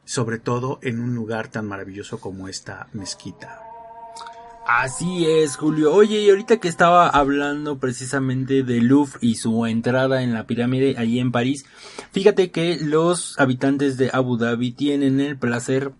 [0.05, 3.63] sobre todo en un lugar tan maravilloso como esta mezquita.
[4.67, 5.93] Así es, Julio.
[5.93, 10.95] Oye, y ahorita que estaba hablando precisamente de Louvre y su entrada en la pirámide
[10.97, 11.65] allí en París,
[12.13, 15.93] fíjate que los habitantes de Abu Dhabi tienen el placer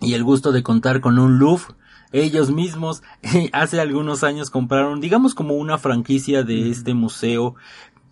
[0.00, 1.74] y el gusto de contar con un Louvre
[2.22, 3.02] ellos mismos
[3.52, 7.54] hace algunos años compraron, digamos como una franquicia de este museo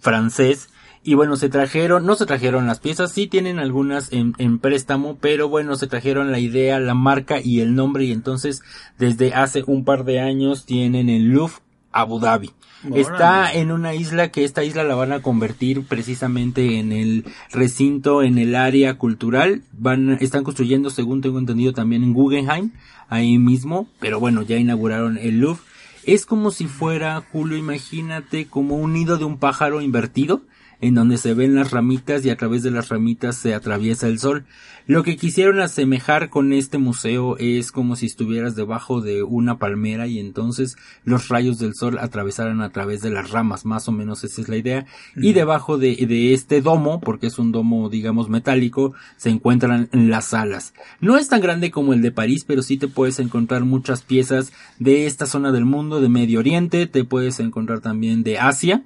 [0.01, 0.71] francés.
[1.07, 5.19] Y bueno, se trajeron, no se trajeron las piezas, sí tienen algunas en, en, préstamo,
[5.21, 8.62] pero bueno, se trajeron la idea, la marca y el nombre y entonces
[8.99, 11.57] desde hace un par de años tienen el Louvre
[11.93, 12.53] Abu Dhabi.
[12.94, 18.23] Está en una isla que esta isla la van a convertir precisamente en el recinto,
[18.23, 19.62] en el área cultural.
[19.73, 22.73] Van, están construyendo, según tengo entendido, también en Guggenheim,
[23.09, 23.88] ahí mismo.
[24.01, 25.62] Pero bueno, ya inauguraron el Louvre.
[26.05, 30.42] Es como si fuera, Julio, imagínate como un nido de un pájaro invertido
[30.85, 34.18] en donde se ven las ramitas y a través de las ramitas se atraviesa el
[34.18, 34.44] sol.
[34.87, 40.07] Lo que quisieron asemejar con este museo es como si estuvieras debajo de una palmera
[40.09, 44.25] y entonces los rayos del sol atravesaran a través de las ramas, más o menos
[44.25, 44.85] esa es la idea.
[45.16, 50.27] Y debajo de, de este domo, porque es un domo digamos metálico, se encuentran las
[50.27, 50.75] salas.
[51.01, 54.53] No es tan grande como el de París, pero sí te puedes encontrar muchas piezas
[54.79, 58.85] de esta zona del mundo, de Medio Oriente, te puedes encontrar también de Asia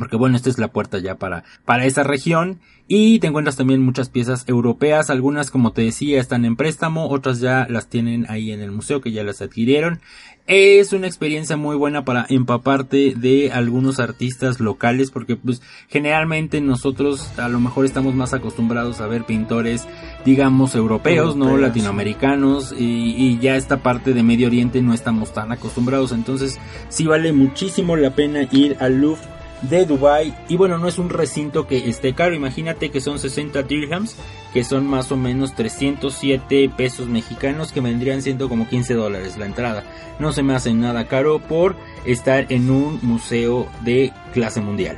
[0.00, 2.58] porque bueno, esta es la puerta ya para, para esa región.
[2.88, 7.38] Y te encuentras también muchas piezas europeas, algunas como te decía están en préstamo, otras
[7.38, 10.00] ya las tienen ahí en el museo que ya las adquirieron.
[10.46, 17.30] Es una experiencia muy buena para empaparte de algunos artistas locales porque pues generalmente nosotros
[17.38, 19.86] a lo mejor estamos más acostumbrados a ver pintores
[20.24, 25.52] digamos europeos, no latinoamericanos y, y, ya esta parte de Medio Oriente no estamos tan
[25.52, 26.58] acostumbrados entonces
[26.88, 31.10] sí vale muchísimo la pena ir al Louvre de Dubai y bueno no es un
[31.10, 34.16] recinto que esté caro imagínate que son 60 dirhams
[34.52, 39.46] que son más o menos 307 pesos mexicanos que vendrían siendo como 15 dólares la
[39.46, 39.84] entrada
[40.18, 44.96] no se me hace nada caro por estar en un museo de clase mundial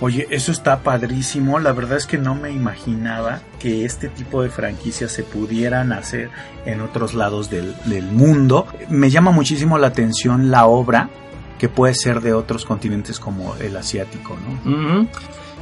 [0.00, 1.58] Oye, eso está padrísimo.
[1.58, 6.30] La verdad es que no me imaginaba que este tipo de franquicias se pudieran hacer
[6.66, 8.68] en otros lados del, del mundo.
[8.88, 11.10] Me llama muchísimo la atención la obra
[11.58, 15.08] que puede ser de otros continentes como el asiático, ¿no?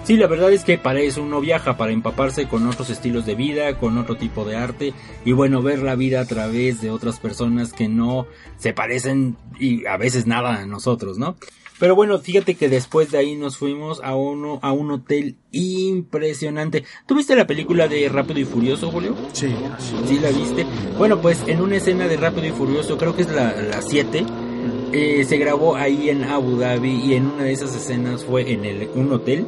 [0.07, 3.35] Sí, la verdad es que para eso uno viaja, para empaparse con otros estilos de
[3.35, 7.19] vida, con otro tipo de arte y bueno, ver la vida a través de otras
[7.19, 11.35] personas que no se parecen y a veces nada a nosotros, ¿no?
[11.81, 16.85] Pero bueno, fíjate que después de ahí nos fuimos a uno, a un hotel impresionante.
[17.07, 19.15] ¿Tuviste la película de Rápido y Furioso, Julio?
[19.33, 19.53] Sí,
[20.07, 20.65] Sí, la viste.
[20.97, 24.25] Bueno, pues en una escena de Rápido y Furioso, creo que es la 7,
[24.93, 28.65] eh, se grabó ahí en Abu Dhabi y en una de esas escenas fue en
[28.65, 29.47] el, un hotel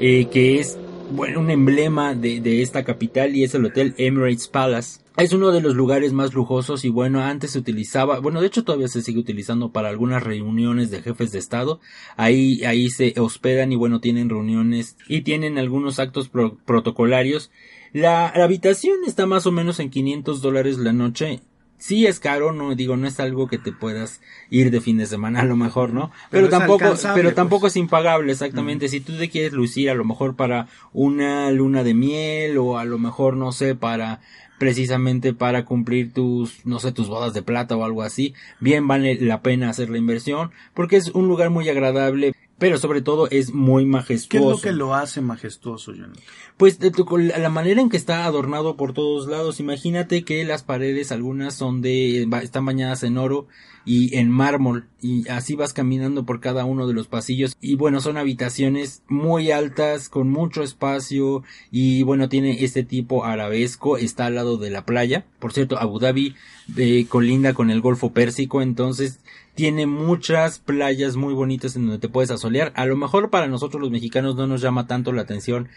[0.00, 0.78] eh, que es
[1.10, 5.00] bueno, un emblema de, esta capital y es el Hotel Emirates Palace.
[5.16, 8.62] Es uno de los lugares más lujosos y bueno, antes se utilizaba, bueno, de hecho
[8.62, 11.80] todavía se sigue utilizando para algunas reuniones de jefes de Estado.
[12.16, 17.50] Ahí, ahí se hospedan y bueno, tienen reuniones y tienen algunos actos protocolarios.
[17.92, 21.40] La, la, habitación está más o menos en 500 dólares la noche
[21.78, 25.06] sí es caro, no digo, no es algo que te puedas ir de fin de
[25.06, 26.10] semana a lo mejor, ¿no?
[26.30, 27.72] Pero, tampoco, pero tampoco pues.
[27.74, 28.88] es impagable, exactamente.
[28.88, 32.84] Si tú te quieres lucir a lo mejor para una luna de miel o a
[32.84, 34.20] lo mejor, no sé, para
[34.58, 39.16] precisamente para cumplir tus, no sé, tus bodas de plata o algo así, bien vale
[39.20, 43.52] la pena hacer la inversión porque es un lugar muy agradable pero sobre todo es
[43.52, 44.28] muy majestuoso.
[44.28, 46.22] ¿Qué es lo que lo hace majestuoso, Jonathan?
[46.56, 51.54] Pues la manera en que está adornado por todos lados, imagínate que las paredes algunas
[51.54, 53.46] son de están bañadas en oro
[53.84, 58.00] y en mármol y así vas caminando por cada uno de los pasillos y bueno,
[58.00, 64.34] son habitaciones muy altas con mucho espacio y bueno, tiene este tipo arabesco, está al
[64.34, 65.24] lado de la playa.
[65.38, 66.34] Por cierto, Abu Dhabi
[66.76, 69.20] eh, colinda con el Golfo Pérsico, entonces
[69.58, 72.72] tiene muchas playas muy bonitas en donde te puedes asolear.
[72.76, 75.68] A lo mejor para nosotros los mexicanos no nos llama tanto la atención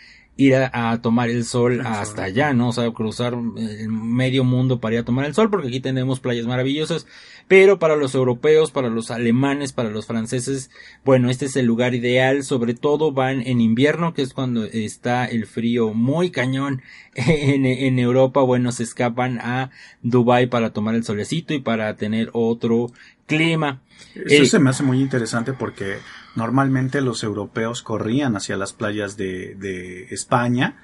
[0.45, 2.69] ir a, tomar el sol hasta allá, ¿no?
[2.69, 6.19] O sea, cruzar el medio mundo para ir a tomar el sol, porque aquí tenemos
[6.19, 7.05] playas maravillosas.
[7.47, 10.71] Pero para los europeos, para los alemanes, para los franceses,
[11.03, 12.43] bueno, este es el lugar ideal.
[12.43, 16.81] Sobre todo van en invierno, que es cuando está el frío muy cañón
[17.15, 18.41] en, en Europa.
[18.41, 19.69] Bueno, se escapan a
[20.01, 22.91] Dubai para tomar el solecito y para tener otro
[23.27, 23.81] clima.
[24.15, 25.97] Eso eh, se me hace muy interesante porque
[26.35, 30.77] normalmente los europeos corrían hacia las playas de, de España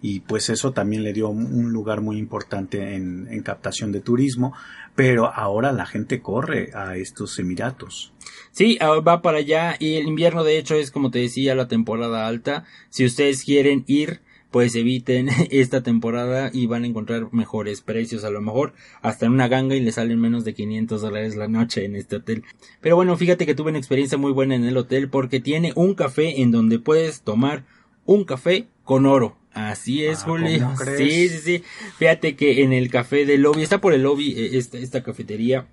[0.00, 4.52] y pues eso también le dio un lugar muy importante en, en, captación de turismo,
[4.96, 8.12] pero ahora la gente corre a estos Emiratos.
[8.50, 12.26] Sí, va para allá y el invierno de hecho es como te decía la temporada
[12.26, 12.64] alta.
[12.90, 14.20] Si ustedes quieren ir,
[14.52, 19.32] pues eviten esta temporada y van a encontrar mejores precios a lo mejor hasta en
[19.32, 22.44] una ganga y le salen menos de 500 dólares la noche en este hotel
[22.80, 25.94] pero bueno fíjate que tuve una experiencia muy buena en el hotel porque tiene un
[25.94, 27.64] café en donde puedes tomar
[28.04, 30.70] un café con oro Así es, ah, Julio.
[30.96, 31.64] Sí, sí, sí.
[31.98, 35.66] Fíjate que en el café del lobby, está por el lobby eh, esta, esta cafetería,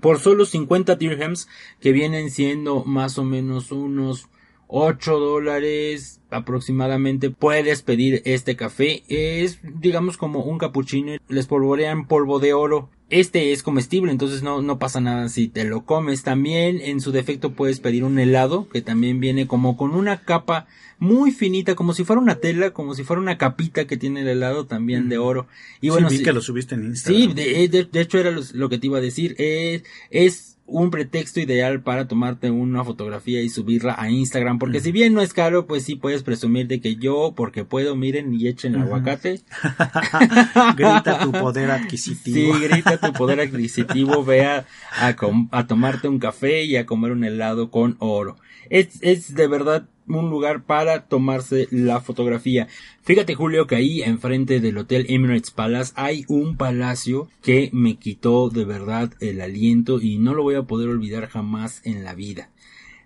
[0.00, 1.48] por solo 50 dirhams,
[1.80, 4.28] que vienen siendo más o menos unos
[4.68, 7.30] 8 dólares aproximadamente.
[7.30, 9.02] Puedes pedir este café.
[9.08, 12.90] Es digamos como un capuchino les polvorean polvo de oro.
[13.10, 16.22] Este es comestible entonces no, no pasa nada si te lo comes.
[16.22, 20.66] También en su defecto puedes pedir un helado que también viene como con una capa
[20.98, 24.28] muy finita como si fuera una tela como si fuera una capita que tiene el
[24.28, 25.46] helado también de oro.
[25.80, 27.34] Y bueno sí, vi que lo subiste en Instagram.
[27.34, 29.34] sí de, hecho era lo, que te iba a decir.
[29.38, 34.92] Es, es un pretexto ideal para tomarte una fotografía y subirla a Instagram, porque si
[34.92, 38.46] bien no es caro, pues sí puedes presumir de que yo, porque puedo, miren y
[38.48, 39.40] echen el aguacate.
[40.76, 42.54] grita tu poder adquisitivo.
[42.54, 45.14] Sí, grita tu poder adquisitivo, vea a,
[45.52, 48.36] a tomarte un café y a comer un helado con oro.
[48.68, 52.68] Es, es de verdad un lugar para tomarse la fotografía.
[53.02, 58.48] Fíjate Julio que ahí enfrente del Hotel Emirates Palace hay un palacio que me quitó
[58.50, 62.50] de verdad el aliento y no lo voy a poder olvidar jamás en la vida.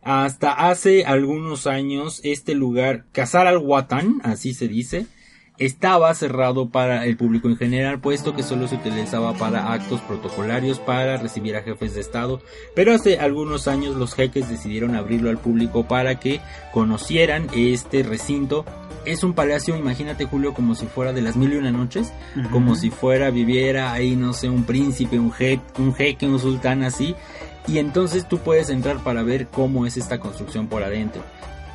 [0.03, 5.07] Hasta hace algunos años este lugar, Casar al Watan, así se dice,
[5.59, 10.79] estaba cerrado para el público en general, puesto que solo se utilizaba para actos protocolarios
[10.79, 12.41] para recibir a jefes de Estado,
[12.75, 16.41] pero hace algunos años los jeques decidieron abrirlo al público para que
[16.73, 18.65] conocieran este recinto.
[19.05, 22.13] Es un palacio, imagínate Julio, como si fuera de las mil y una noches,
[22.51, 26.85] como si fuera, viviera ahí, no sé, un príncipe, un jeque, un jeque, un sultán
[26.85, 27.17] así,
[27.67, 31.23] y entonces tú puedes entrar para ver cómo es esta construcción por adentro.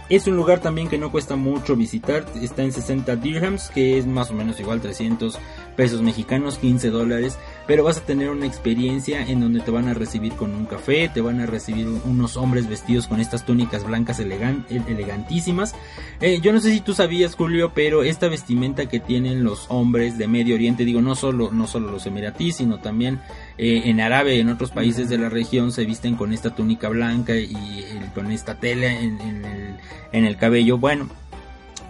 [0.09, 4.05] Es un lugar también que no cuesta mucho visitar, está en 60 dirhams, que es
[4.05, 5.37] más o menos igual 300
[5.75, 9.93] pesos mexicanos, 15 dólares, pero vas a tener una experiencia en donde te van a
[9.93, 14.19] recibir con un café, te van a recibir unos hombres vestidos con estas túnicas blancas
[14.19, 15.75] elegantísimas.
[16.21, 20.17] Eh, yo no sé si tú sabías, Julio, pero esta vestimenta que tienen los hombres
[20.17, 23.19] de Medio Oriente, digo, no solo, no solo los emiratíes, sino también
[23.57, 26.89] eh, en Arabia y en otros países de la región se visten con esta túnica
[26.89, 29.77] blanca y con esta tela en, el,
[30.11, 30.77] en el cabello.
[30.77, 31.09] Bueno,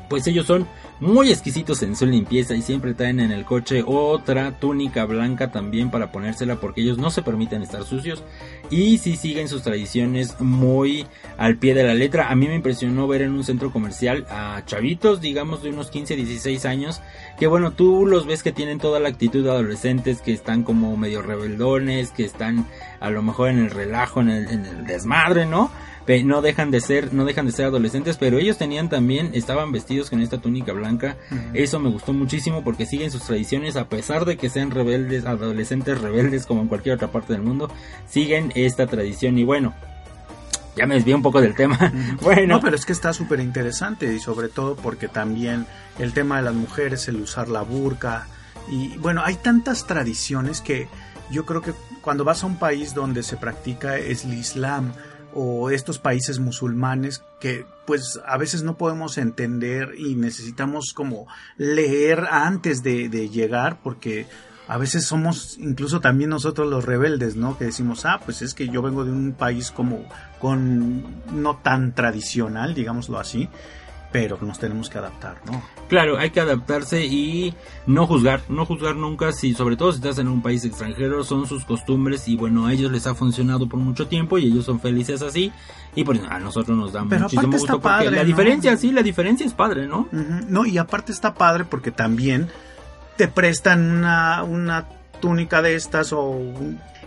[0.10, 0.68] pues ellos son
[1.00, 5.92] muy exquisitos en su limpieza y siempre traen en el coche otra túnica blanca también
[5.92, 8.24] para ponérsela porque ellos no se permiten estar sucios
[8.70, 11.06] y si siguen sus tradiciones muy
[11.38, 12.30] al pie de la letra.
[12.30, 16.16] A mí me impresionó ver en un centro comercial a chavitos, digamos de unos 15,
[16.16, 17.02] 16 años,
[17.40, 20.96] que bueno, tú los ves que tienen toda la actitud de adolescentes, que están como
[20.98, 22.66] medio rebeldones, que están
[23.00, 25.72] a lo mejor en el relajo, en el, en el desmadre, ¿no?
[26.24, 30.10] No dejan de ser, no dejan de ser adolescentes, pero ellos tenían también, estaban vestidos
[30.10, 31.18] con esta túnica blanca.
[31.54, 36.00] Eso me gustó muchísimo porque siguen sus tradiciones a pesar de que sean rebeldes, adolescentes
[36.00, 37.70] rebeldes como en cualquier otra parte del mundo,
[38.08, 39.74] siguen esta tradición y bueno,
[40.78, 41.78] ya me desvié un poco del tema.
[42.22, 42.56] Bueno.
[42.56, 45.66] No, pero es que está súper interesante y sobre todo porque también
[46.00, 48.28] el tema de las mujeres, el usar la burka
[48.70, 50.88] y bueno, hay tantas tradiciones que
[51.30, 54.94] yo creo que cuando vas a un país donde se practica es el Islam,
[55.40, 62.26] o estos países musulmanes que pues a veces no podemos entender y necesitamos como leer
[62.32, 64.26] antes de, llegar porque
[64.68, 67.56] a veces somos incluso también nosotros los rebeldes, ¿no?
[67.56, 70.06] Que decimos, ah, pues es que yo vengo de un país como
[70.40, 73.48] con no tan tradicional, digámoslo así,
[74.12, 75.62] pero nos tenemos que adaptar, ¿no?
[75.90, 77.54] Claro, hay que adaptarse y
[77.86, 81.48] no juzgar, no juzgar nunca si, sobre todo si estás en un país extranjero, son
[81.48, 84.80] sus costumbres y bueno, a ellos les ha funcionado por mucho tiempo y ellos son
[84.80, 85.52] felices así
[85.96, 89.54] y pues a nosotros nos da muchísimo gusto porque la diferencia, sí, la diferencia es
[89.54, 90.08] padre, ¿no?
[90.12, 92.48] No, y aparte está padre porque también
[93.18, 94.86] te prestan una, una
[95.20, 96.40] túnica de estas o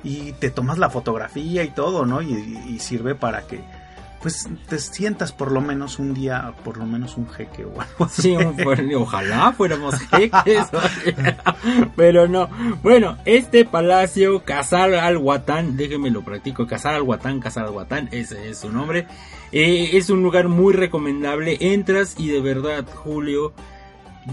[0.03, 2.23] y te tomas la fotografía y todo, ¿no?
[2.23, 3.61] y sirve para que
[4.21, 8.05] pues te sientas por lo menos un día, por lo menos un jeque o algo
[8.05, 8.23] así.
[8.23, 10.67] Sí, ojalá fuéramos jeques,
[11.97, 12.49] pero no.
[12.83, 18.09] Bueno, este palacio, Casar al Huatán, déjenme lo practico, Casar al Huatán, Casar al Huatán,
[18.13, 19.07] ese es su nombre.
[19.53, 23.55] Eh, es un lugar muy recomendable, entras y de verdad, Julio,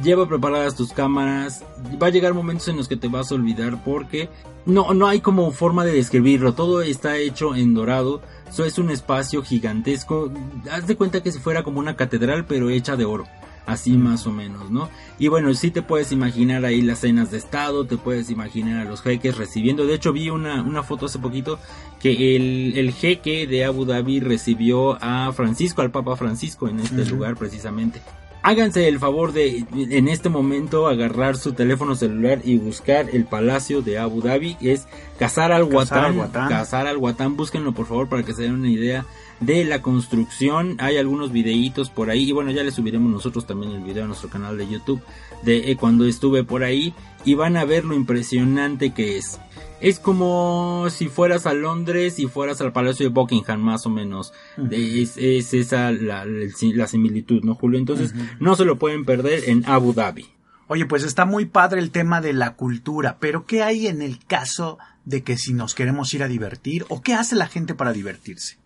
[0.04, 1.64] lleva preparadas tus cámaras,
[2.02, 4.30] va a llegar momentos en los que te vas a olvidar porque
[4.66, 8.90] no, no hay como forma de describirlo, todo está hecho en dorado eso es un
[8.90, 10.32] espacio gigantesco.
[10.72, 13.26] Haz de cuenta que si fuera como una catedral, pero hecha de oro.
[13.66, 14.90] Así más o menos, ¿no?
[15.20, 18.90] Y bueno, sí te puedes imaginar ahí las cenas de estado, te puedes imaginar a
[18.90, 19.86] los jeques recibiendo.
[19.86, 21.60] De hecho, vi una, una foto hace poquito
[22.00, 27.06] que el, el, jeque de Abu Dhabi recibió a Francisco, al Papa Francisco, en este
[27.06, 28.00] lugar precisamente
[28.48, 33.82] háganse el favor de en este momento agarrar su teléfono celular y buscar el palacio
[33.82, 34.88] de Abu Dhabi es
[35.20, 39.06] Cazar al Watan Cazar al Watan búsquenlo por favor para que se den una idea
[39.40, 40.78] de la construcción.
[40.80, 44.08] Hay algunos videitos por ahí y bueno ya les subiremos nosotros también el video a
[44.08, 45.02] nuestro canal de YouTube
[45.44, 46.94] de eh, cuando estuve por ahí
[47.26, 49.40] y van a ver lo impresionante que es
[49.80, 54.34] es como si fueras a Londres y fueras al Palacio de Buckingham, más o menos.
[54.72, 56.26] es, esa la,
[56.88, 57.80] similitud, ¿no, Julio?
[57.80, 60.28] Entonces, no se lo pueden perder en Abu Dhabi.
[60.68, 64.20] Oye, pues está muy padre el tema de la cultura, pero ¿qué hay en el
[64.26, 67.94] caso de que si nos queremos ir a divertir o qué hace la gente para
[67.94, 68.58] divertirse?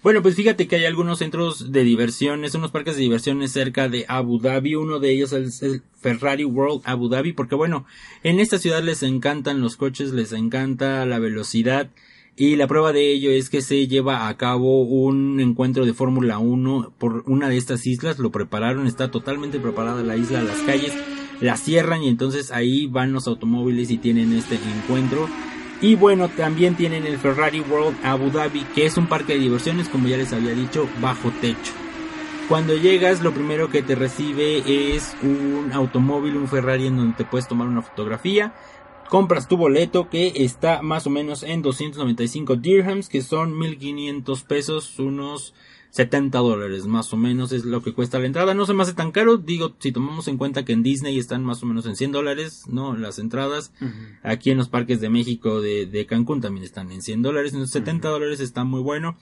[0.00, 4.04] Bueno, pues fíjate que hay algunos centros de diversiones, unos parques de diversiones cerca de
[4.08, 4.76] Abu Dhabi.
[4.76, 7.84] Uno de ellos es el Ferrari World Abu Dhabi, porque bueno,
[8.22, 11.90] en esta ciudad les encantan los coches, les encanta la velocidad
[12.36, 16.38] Y la prueba de ello es que se lleva a cabo un encuentro de Fórmula
[16.38, 18.20] 1 por una de estas islas.
[18.20, 20.92] Lo prepararon, está totalmente preparada la isla, las calles
[21.40, 25.28] la cierran y entonces ahí van los automóviles y tienen este encuentro.
[25.80, 29.88] Y bueno, también tienen el Ferrari World Abu Dhabi, que es un parque de diversiones,
[29.88, 31.72] como ya les había dicho, bajo techo.
[32.48, 37.24] Cuando llegas, lo primero que te recibe es un automóvil, un Ferrari en donde te
[37.24, 38.54] puedes tomar una fotografía.
[39.08, 44.98] Compras tu boleto que está más o menos en 295 dirhams, que son 1500 pesos,
[44.98, 45.54] unos
[45.90, 48.54] 70 dólares más o menos es lo que cuesta la entrada.
[48.54, 49.36] No se me hace tan caro.
[49.36, 52.64] Digo, si tomamos en cuenta que en Disney están más o menos en 100 dólares,
[52.68, 52.96] ¿no?
[52.96, 53.72] Las entradas.
[54.22, 57.54] Aquí en los parques de México, de, de Cancún también están en 100 dólares.
[57.54, 59.16] En 70 dólares está muy bueno.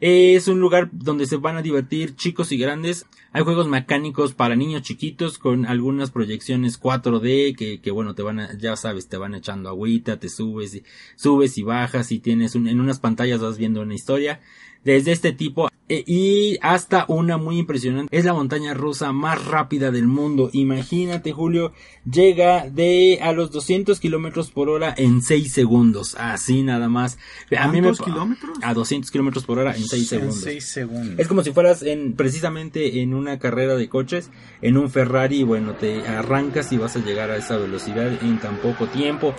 [0.00, 3.06] Es un lugar donde se van a divertir chicos y grandes.
[3.30, 8.40] Hay juegos mecánicos para niños chiquitos con algunas proyecciones 4D que, que bueno, te van
[8.40, 10.82] a, ya sabes, te van echando agüita, te subes y,
[11.14, 14.40] subes y bajas y tienes un, en unas pantallas vas viendo una historia
[14.84, 18.16] desde este tipo eh, y hasta una muy impresionante.
[18.16, 20.48] Es la montaña rusa más rápida del mundo.
[20.52, 21.72] Imagínate, Julio,
[22.10, 26.16] llega de a los 200 kilómetros por hora en 6 segundos.
[26.18, 27.18] Así nada más.
[27.58, 28.58] A mí me kilómetros?
[28.62, 30.40] A 200 kilómetros por hora en 6 segundos.
[30.40, 31.18] 6 segundos.
[31.18, 34.30] Es como si fueras en, precisamente en una carrera de coches,
[34.62, 38.56] en un Ferrari, bueno, te arrancas y vas a llegar a esa velocidad en tan
[38.58, 39.34] poco tiempo.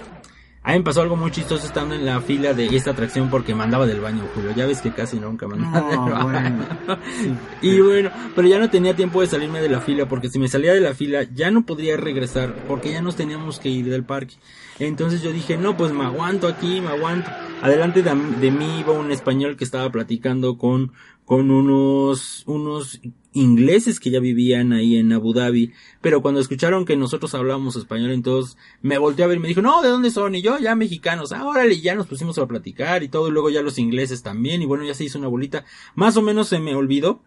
[0.66, 3.54] A mí me pasó algo muy chistoso estando en la fila de esta atracción porque
[3.54, 4.54] mandaba del baño, Julio.
[4.56, 6.66] Ya ves que casi nunca mandaba del baño.
[7.62, 10.48] y bueno, pero ya no tenía tiempo de salirme de la fila porque si me
[10.48, 14.06] salía de la fila ya no podría regresar porque ya nos teníamos que ir del
[14.06, 14.36] parque.
[14.80, 17.30] Entonces yo dije, no, pues me aguanto aquí, me aguanto.
[17.62, 20.94] Adelante de, de mí iba un español que estaba platicando con,
[21.26, 23.02] con unos, unos
[23.34, 28.12] ingleses que ya vivían ahí en Abu Dhabi, pero cuando escucharon que nosotros hablábamos español,
[28.12, 30.36] entonces me volteó a ver y me dijo, no, ¿de dónde son?
[30.36, 33.62] Y yo, ya mexicanos, ahora ya nos pusimos a platicar y todo, y luego ya
[33.62, 35.66] los ingleses también, y bueno, ya se hizo una bolita,
[35.96, 37.22] más o menos se me olvidó,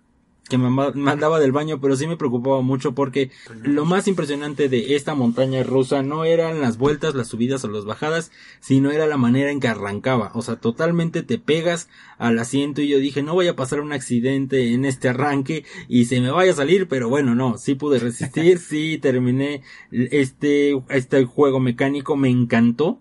[0.49, 3.31] que me mandaba del baño, pero sí me preocupaba mucho porque
[3.63, 7.85] lo más impresionante de esta montaña rusa no eran las vueltas, las subidas o las
[7.85, 8.31] bajadas,
[8.61, 10.31] sino era la manera en que arrancaba.
[10.35, 11.89] O sea, totalmente te pegas
[12.19, 16.05] al asiento y yo dije, no voy a pasar un accidente en este arranque y
[16.05, 21.25] se me vaya a salir, pero bueno, no, sí pude resistir, sí terminé este, este
[21.25, 23.01] juego mecánico, me encantó.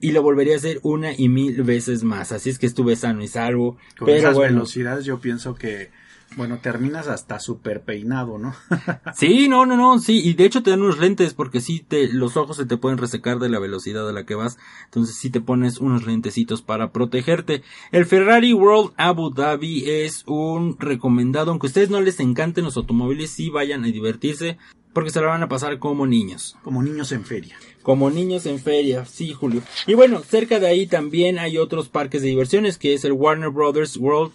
[0.00, 2.32] y lo volvería a hacer una y mil veces más.
[2.32, 3.76] Así es que estuve sano y salvo.
[3.98, 5.90] Con pero esas velocidades yo pienso que
[6.36, 8.54] bueno, terminas hasta súper peinado, ¿no?
[9.14, 12.08] sí, no, no, no, sí, y de hecho te dan unos lentes porque sí te,
[12.12, 15.30] los ojos se te pueden resecar de la velocidad a la que vas, entonces sí
[15.30, 17.62] te pones unos lentecitos para protegerte.
[17.90, 22.76] El Ferrari World Abu Dhabi es un recomendado, aunque a ustedes no les encanten los
[22.76, 24.58] automóviles, sí vayan a divertirse,
[24.92, 26.56] porque se la van a pasar como niños.
[26.62, 27.56] Como niños en feria.
[27.82, 29.62] Como niños en feria, sí, Julio.
[29.86, 33.50] Y bueno, cerca de ahí también hay otros parques de diversiones, que es el Warner
[33.50, 34.32] Brothers World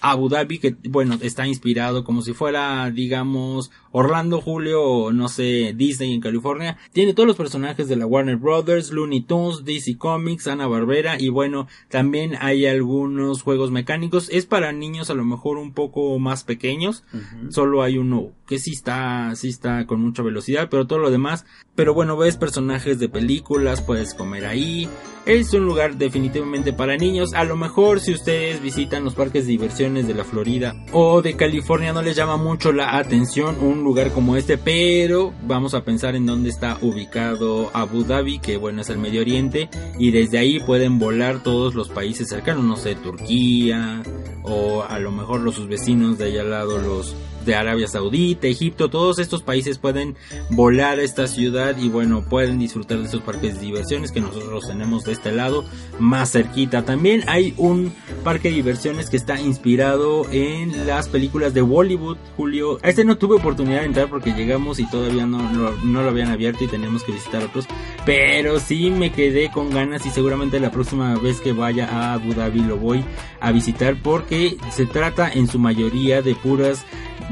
[0.00, 5.72] Abu Dhabi, que bueno, está inspirado como si fuera, digamos, Orlando, Julio, o no sé,
[5.74, 6.76] Disney en California.
[6.92, 11.28] Tiene todos los personajes de la Warner Brothers, Looney Tunes, DC Comics, Ana Barbera, y
[11.28, 14.28] bueno, también hay algunos juegos mecánicos.
[14.30, 17.04] Es para niños a lo mejor un poco más pequeños.
[17.48, 21.46] Solo hay uno que sí está, sí está con mucha velocidad, pero todo lo demás.
[21.74, 24.88] Pero bueno, ves personajes de películas, puedes comer ahí.
[25.26, 27.34] Es un lugar definitivamente para niños.
[27.34, 31.34] A lo mejor si ustedes visitan los parques de diversiones de la Florida o de
[31.34, 36.14] California no les llama mucho la atención un lugar como este, pero vamos a pensar
[36.14, 39.68] en dónde está ubicado Abu Dhabi, que bueno es el Medio Oriente,
[39.98, 44.04] y desde ahí pueden volar todos los países cercanos, no sé, Turquía
[44.44, 47.16] o a lo mejor los sus vecinos de allá al lado los
[47.46, 50.16] de Arabia Saudita, Egipto, todos estos países pueden
[50.50, 54.66] volar a esta ciudad y bueno, pueden disfrutar de estos parques de diversiones que nosotros
[54.66, 55.64] tenemos de este lado
[55.98, 56.84] más cerquita.
[56.84, 57.94] También hay un
[58.24, 62.78] parque de diversiones que está inspirado en las películas de Bollywood, Julio.
[62.82, 65.38] Este no tuve oportunidad de entrar porque llegamos y todavía no,
[65.84, 67.66] no, lo habían abierto y teníamos que visitar otros,
[68.06, 72.34] pero sí me quedé con ganas y seguramente la próxima vez que vaya a Abu
[72.34, 73.04] Dhabi lo voy
[73.40, 76.86] a visitar porque se trata en su mayoría de puras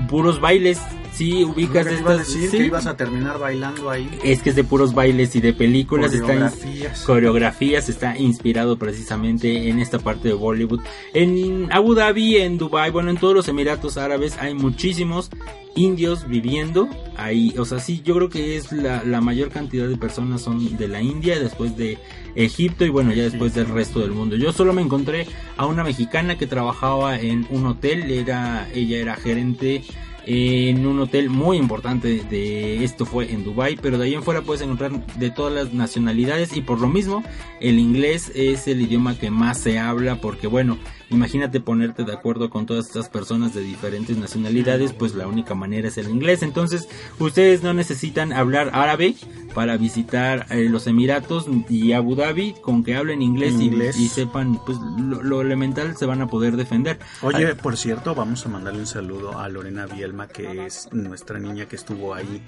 [0.09, 0.81] puros bailes.
[1.15, 2.19] Sí, ubicas estas.
[2.19, 4.11] Decir que ibas a terminar bailando ahí.
[4.25, 6.11] Es que es de puros bailes y de películas.
[6.11, 6.93] Coreografías.
[6.93, 7.89] Está coreografías.
[7.89, 10.81] Está inspirado precisamente en esta parte de Bollywood.
[11.13, 15.31] En Abu Dhabi, en Dubai, bueno, en todos los Emiratos Árabes hay muchísimos
[15.77, 17.55] indios viviendo ahí.
[17.59, 20.89] O sea, sí, yo creo que es la, la mayor cantidad de personas son de
[20.89, 21.99] la India, después de
[22.35, 24.35] Egipto y bueno, ya después del resto del mundo.
[24.37, 29.17] Yo solo me encontré a una mexicana que trabajaba en un hotel, era, ella era
[29.17, 29.83] gerente
[30.27, 34.43] en un hotel muy importante de esto fue en Dubai pero de ahí en fuera
[34.43, 37.23] puedes encontrar de todas las nacionalidades y por lo mismo
[37.61, 40.79] el inglés es el idioma que más se habla porque bueno
[41.11, 45.89] imagínate ponerte de acuerdo con todas estas personas de diferentes nacionalidades pues la única manera
[45.89, 46.43] es el inglés.
[46.43, 46.89] Entonces
[47.19, 49.15] ustedes no necesitan hablar árabe
[49.55, 53.55] para visitar eh, los Emiratos y Abu Dhabi con que hablen inglés,
[53.97, 56.99] Y, sepan pues lo, elemental se van a poder defender.
[57.23, 61.67] Oye por cierto vamos a mandarle un saludo a Lorena Bielma que es nuestra niña
[61.67, 62.43] que estuvo ahí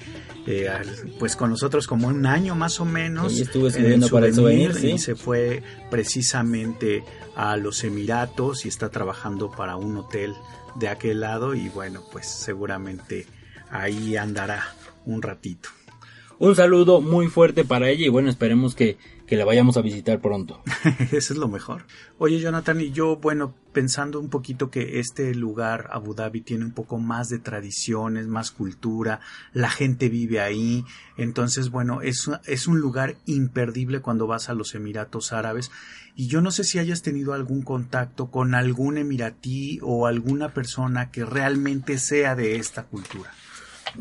[0.47, 0.69] eh,
[1.19, 4.99] pues con nosotros como un año más o menos y estuvo estudiando para el y
[4.99, 10.35] se fue precisamente a los Emiratos y está trabajando para un hotel
[10.75, 13.27] de aquel lado y bueno, pues seguramente
[13.71, 14.75] ahí andará
[15.05, 15.69] un ratito.
[16.39, 20.21] Un saludo muy fuerte para ella y bueno, esperemos que, que la vayamos a visitar
[20.21, 20.63] pronto.
[21.13, 21.85] Eso es lo mejor.
[22.19, 26.73] Oye, Jonathan, y yo, bueno, pensando un poquito que este lugar, Abu Dhabi, tiene un
[26.73, 29.21] poco más de tradiciones, más cultura,
[29.53, 30.85] la gente vive ahí,
[31.17, 35.71] entonces, bueno, es, es un lugar imperdible cuando vas a los Emiratos Árabes.
[36.15, 41.11] Y yo no sé si hayas tenido algún contacto con algún emiratí o alguna persona
[41.11, 43.31] que realmente sea de esta cultura.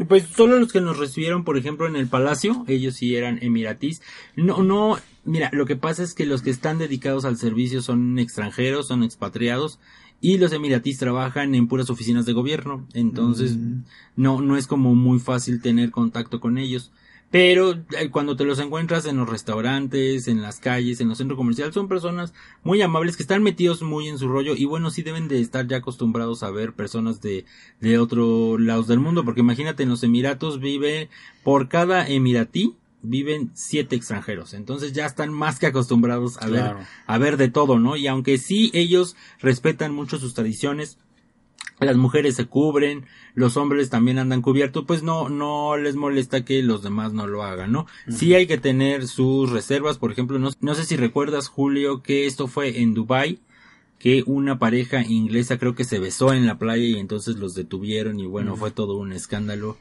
[0.07, 4.01] Pues solo los que nos recibieron, por ejemplo, en el palacio, ellos sí eran emiratís.
[4.36, 8.19] No, no, mira, lo que pasa es que los que están dedicados al servicio son
[8.19, 9.80] extranjeros, son expatriados
[10.21, 12.88] y los emiratís trabajan en puras oficinas de gobierno.
[12.93, 13.84] Entonces, mm.
[14.15, 16.91] no, no es como muy fácil tener contacto con ellos.
[17.32, 21.38] Pero eh, cuando te los encuentras en los restaurantes, en las calles, en los centros
[21.38, 25.01] comerciales, son personas muy amables que están metidos muy en su rollo y bueno, sí
[25.01, 27.45] deben de estar ya acostumbrados a ver personas de,
[27.82, 31.09] de otro lados del mundo, porque imagínate, en los Emiratos vive,
[31.43, 32.76] por cada emiratí,
[33.06, 36.76] viven siete extranjeros, entonces ya están más que acostumbrados a ver,
[37.06, 37.95] a ver de todo, ¿no?
[37.95, 40.97] Y aunque sí ellos respetan mucho sus tradiciones,
[41.80, 46.64] las mujeres se cubren, los hombres también andan cubiertos, pues no, no les molesta que
[46.64, 47.86] los demás no lo hagan, ¿no?
[48.10, 52.28] Sí hay que tener sus reservas, por ejemplo, no, no sé si recuerdas, Julio, que
[52.28, 53.39] esto fue en Dubai,
[53.99, 58.20] que una pareja inglesa creo que se besó en la playa y entonces los detuvieron
[58.20, 59.78] y bueno, fue todo un escándalo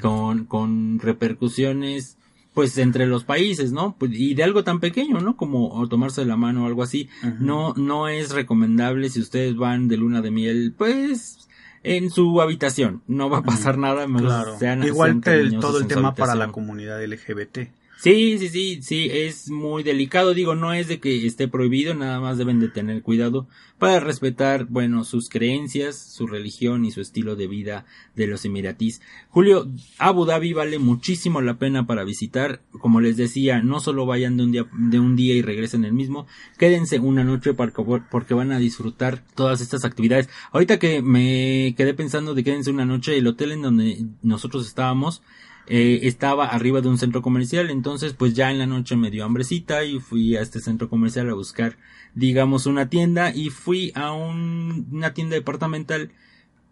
[0.00, 2.16] con, con repercusiones
[2.54, 3.96] pues entre los países, ¿no?
[3.98, 5.36] Pues, y de algo tan pequeño, ¿no?
[5.36, 7.08] Como tomarse la mano o algo así.
[7.40, 11.48] No, no es recomendable si ustedes van de luna de miel, pues
[11.82, 13.02] en su habitación.
[13.06, 14.06] No va a pasar nada.
[14.06, 14.56] Claro.
[14.84, 17.70] Igual que todo el tema para la comunidad LGBT.
[18.02, 20.34] Sí, sí, sí, sí, es muy delicado.
[20.34, 23.46] Digo, no es de que esté prohibido, nada más deben de tener cuidado
[23.78, 27.86] para respetar, bueno, sus creencias, su religión y su estilo de vida
[28.16, 29.02] de los emiratís.
[29.28, 32.62] Julio, Abu Dhabi vale muchísimo la pena para visitar.
[32.72, 35.92] Como les decía, no solo vayan de un día, de un día y regresen el
[35.92, 36.26] mismo,
[36.58, 40.28] quédense una noche porque van a disfrutar todas estas actividades.
[40.50, 45.22] Ahorita que me quedé pensando de quédense una noche, el hotel en donde nosotros estábamos,
[45.66, 49.24] eh, estaba arriba de un centro comercial, entonces pues ya en la noche me dio
[49.24, 51.76] hambrecita y fui a este centro comercial a buscar
[52.14, 56.10] digamos una tienda y fui a una tienda departamental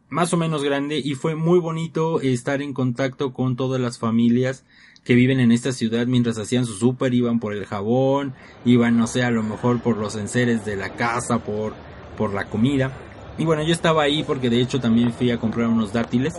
[0.09, 4.65] más o menos grande y fue muy bonito estar en contacto con todas las familias
[5.05, 8.35] que viven en esta ciudad mientras hacían su súper, iban por el jabón,
[8.65, 11.75] iban no sé, a lo mejor por los enseres de la casa, por,
[12.19, 12.93] por la comida.
[13.39, 16.35] Y bueno, yo estaba ahí porque de hecho también fui a comprar unos dátiles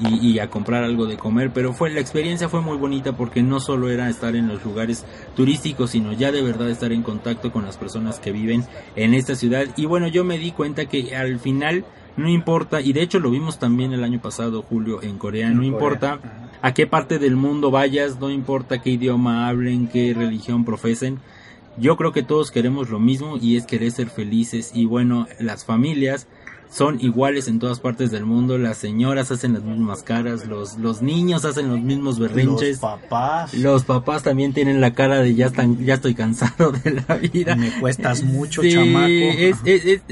[0.00, 3.60] y, a comprar algo de comer, pero fue la experiencia fue muy bonita porque no
[3.60, 5.04] solo era estar en los lugares
[5.36, 8.64] turísticos, sino ya de verdad estar en contacto con las personas que viven
[8.96, 9.66] en esta ciudad.
[9.76, 11.84] Y bueno, yo me di cuenta que al final
[12.16, 15.62] no importa, y de hecho lo vimos también el año pasado, Julio, en Corea, no
[15.62, 16.20] importa
[16.62, 21.20] a qué parte del mundo vayas, no importa qué idioma hablen, qué religión profesen,
[21.78, 24.72] yo creo que todos queremos lo mismo y es querer ser felices.
[24.74, 26.26] Y bueno, las familias
[26.70, 31.02] son iguales en todas partes del mundo, las señoras hacen las mismas caras, los, los
[31.02, 32.70] niños hacen los mismos berrinches.
[32.70, 33.54] Los papás.
[33.54, 37.56] Los papás también tienen la cara de ya están, ya estoy cansado de la vida.
[37.56, 39.06] Me cuestas mucho, chamaco.
[39.08, 40.02] Es, es, es,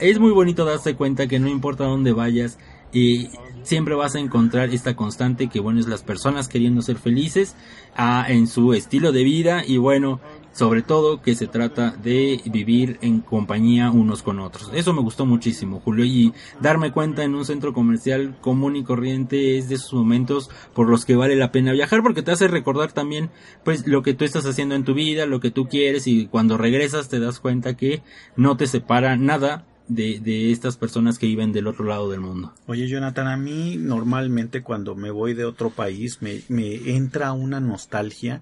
[0.00, 2.58] es muy bonito darse cuenta que no importa dónde vayas,
[2.94, 3.28] y
[3.64, 7.56] siempre vas a encontrar esta constante que bueno es las personas queriendo ser felices
[7.96, 10.20] ah, en su estilo de vida y bueno
[10.54, 14.70] sobre todo que se trata de vivir en compañía unos con otros.
[14.72, 19.58] Eso me gustó muchísimo, Julio, y darme cuenta en un centro comercial común y corriente
[19.58, 22.92] es de esos momentos por los que vale la pena viajar porque te hace recordar
[22.92, 23.30] también
[23.64, 26.56] pues lo que tú estás haciendo en tu vida, lo que tú quieres y cuando
[26.56, 28.02] regresas te das cuenta que
[28.36, 32.54] no te separa nada de, de, estas personas que viven del otro lado del mundo.
[32.66, 37.60] Oye, Jonathan, a mí normalmente cuando me voy de otro país me, me entra una
[37.60, 38.40] nostalgia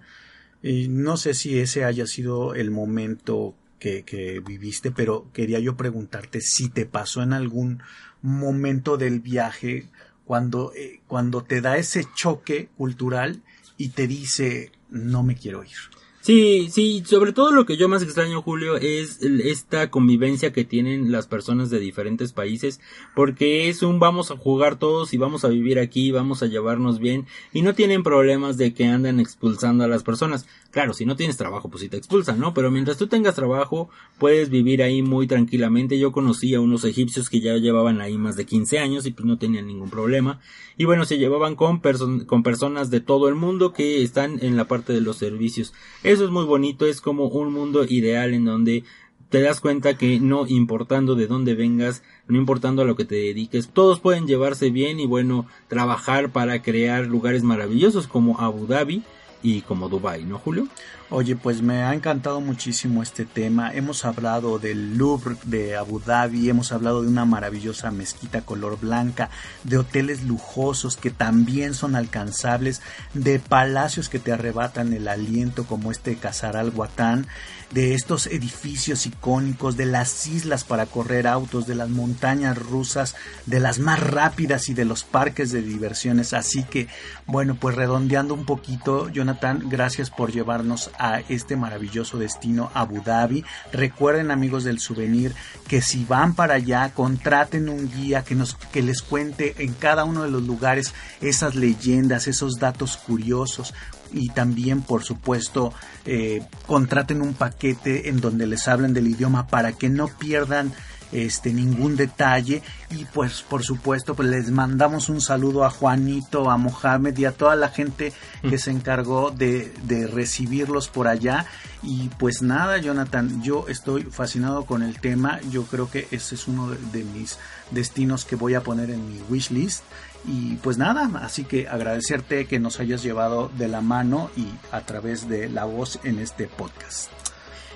[0.62, 5.76] y no sé si ese haya sido el momento que, que, viviste, pero quería yo
[5.76, 7.82] preguntarte si te pasó en algún
[8.22, 9.88] momento del viaje
[10.24, 13.42] cuando, eh, cuando te da ese choque cultural
[13.76, 15.76] y te dice no me quiero ir.
[16.22, 21.10] Sí, sí, sobre todo lo que yo más extraño, Julio, es esta convivencia que tienen
[21.10, 22.80] las personas de diferentes países,
[23.16, 27.00] porque es un vamos a jugar todos y vamos a vivir aquí, vamos a llevarnos
[27.00, 30.46] bien, y no tienen problemas de que andan expulsando a las personas.
[30.70, 32.54] Claro, si no tienes trabajo, pues sí te expulsan, ¿no?
[32.54, 35.98] Pero mientras tú tengas trabajo, puedes vivir ahí muy tranquilamente.
[35.98, 39.26] Yo conocí a unos egipcios que ya llevaban ahí más de 15 años y pues
[39.26, 40.40] no tenían ningún problema.
[40.78, 41.80] Y bueno, se llevaban con,
[42.26, 45.74] con personas de todo el mundo que están en la parte de los servicios.
[46.12, 48.84] Eso es muy bonito, es como un mundo ideal en donde
[49.30, 53.14] te das cuenta que no importando de dónde vengas, no importando a lo que te
[53.14, 59.02] dediques, todos pueden llevarse bien y bueno, trabajar para crear lugares maravillosos como Abu Dhabi,
[59.42, 60.68] y como Dubai, ¿no, Julio?
[61.14, 63.70] Oye, pues me ha encantado muchísimo este tema.
[63.74, 69.28] Hemos hablado del Louvre de Abu Dhabi, hemos hablado de una maravillosa mezquita color blanca,
[69.62, 72.80] de hoteles lujosos que también son alcanzables,
[73.12, 77.26] de palacios que te arrebatan el aliento como este Casar al Guatán,
[77.72, 83.60] de estos edificios icónicos, de las islas para correr autos, de las montañas rusas, de
[83.60, 86.32] las más rápidas y de los parques de diversiones.
[86.32, 86.88] Así que,
[87.26, 93.44] bueno, pues redondeando un poquito, Jonathan, gracias por llevarnos a este maravilloso destino Abu Dhabi.
[93.72, 95.34] Recuerden amigos del souvenir
[95.68, 100.04] que si van para allá contraten un guía que nos que les cuente en cada
[100.04, 103.74] uno de los lugares esas leyendas, esos datos curiosos
[104.12, 105.72] y también por supuesto
[106.04, 110.72] eh, contraten un paquete en donde les hablen del idioma para que no pierdan
[111.12, 112.62] este ningún detalle.
[112.90, 117.32] Y pues por supuesto pues les mandamos un saludo a Juanito, a Mohamed y a
[117.32, 121.46] toda la gente que se encargó de, de recibirlos por allá.
[121.82, 126.46] Y pues nada Jonathan, yo estoy fascinado con el tema, yo creo que ese es
[126.46, 127.38] uno de, mis
[127.70, 129.82] destinos que voy a poner en mi wish list.
[130.24, 134.82] Y pues nada, así que agradecerte que nos hayas llevado de la mano y a
[134.82, 137.10] través de la voz en este podcast.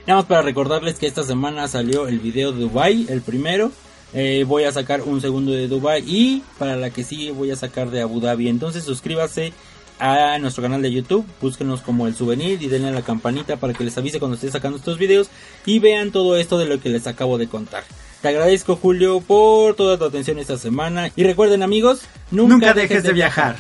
[0.07, 3.73] Nada más para recordarles que esta semana salió el video de Dubai, el primero.
[4.15, 7.57] Eh, voy a sacar un segundo de Dubai y para la que sigue voy a
[7.57, 8.49] sacar de Abu Dhabi.
[8.49, 9.53] Entonces suscríbase
[9.99, 13.73] a nuestro canal de YouTube, búsquenos como el souvenir y denle a la campanita para
[13.73, 15.29] que les avise cuando esté sacando estos videos
[15.65, 17.83] y vean todo esto de lo que les acabo de contar.
[18.23, 23.13] Te agradezco Julio por toda tu atención esta semana y recuerden amigos, nunca, dejes de
[23.13, 23.57] viajar.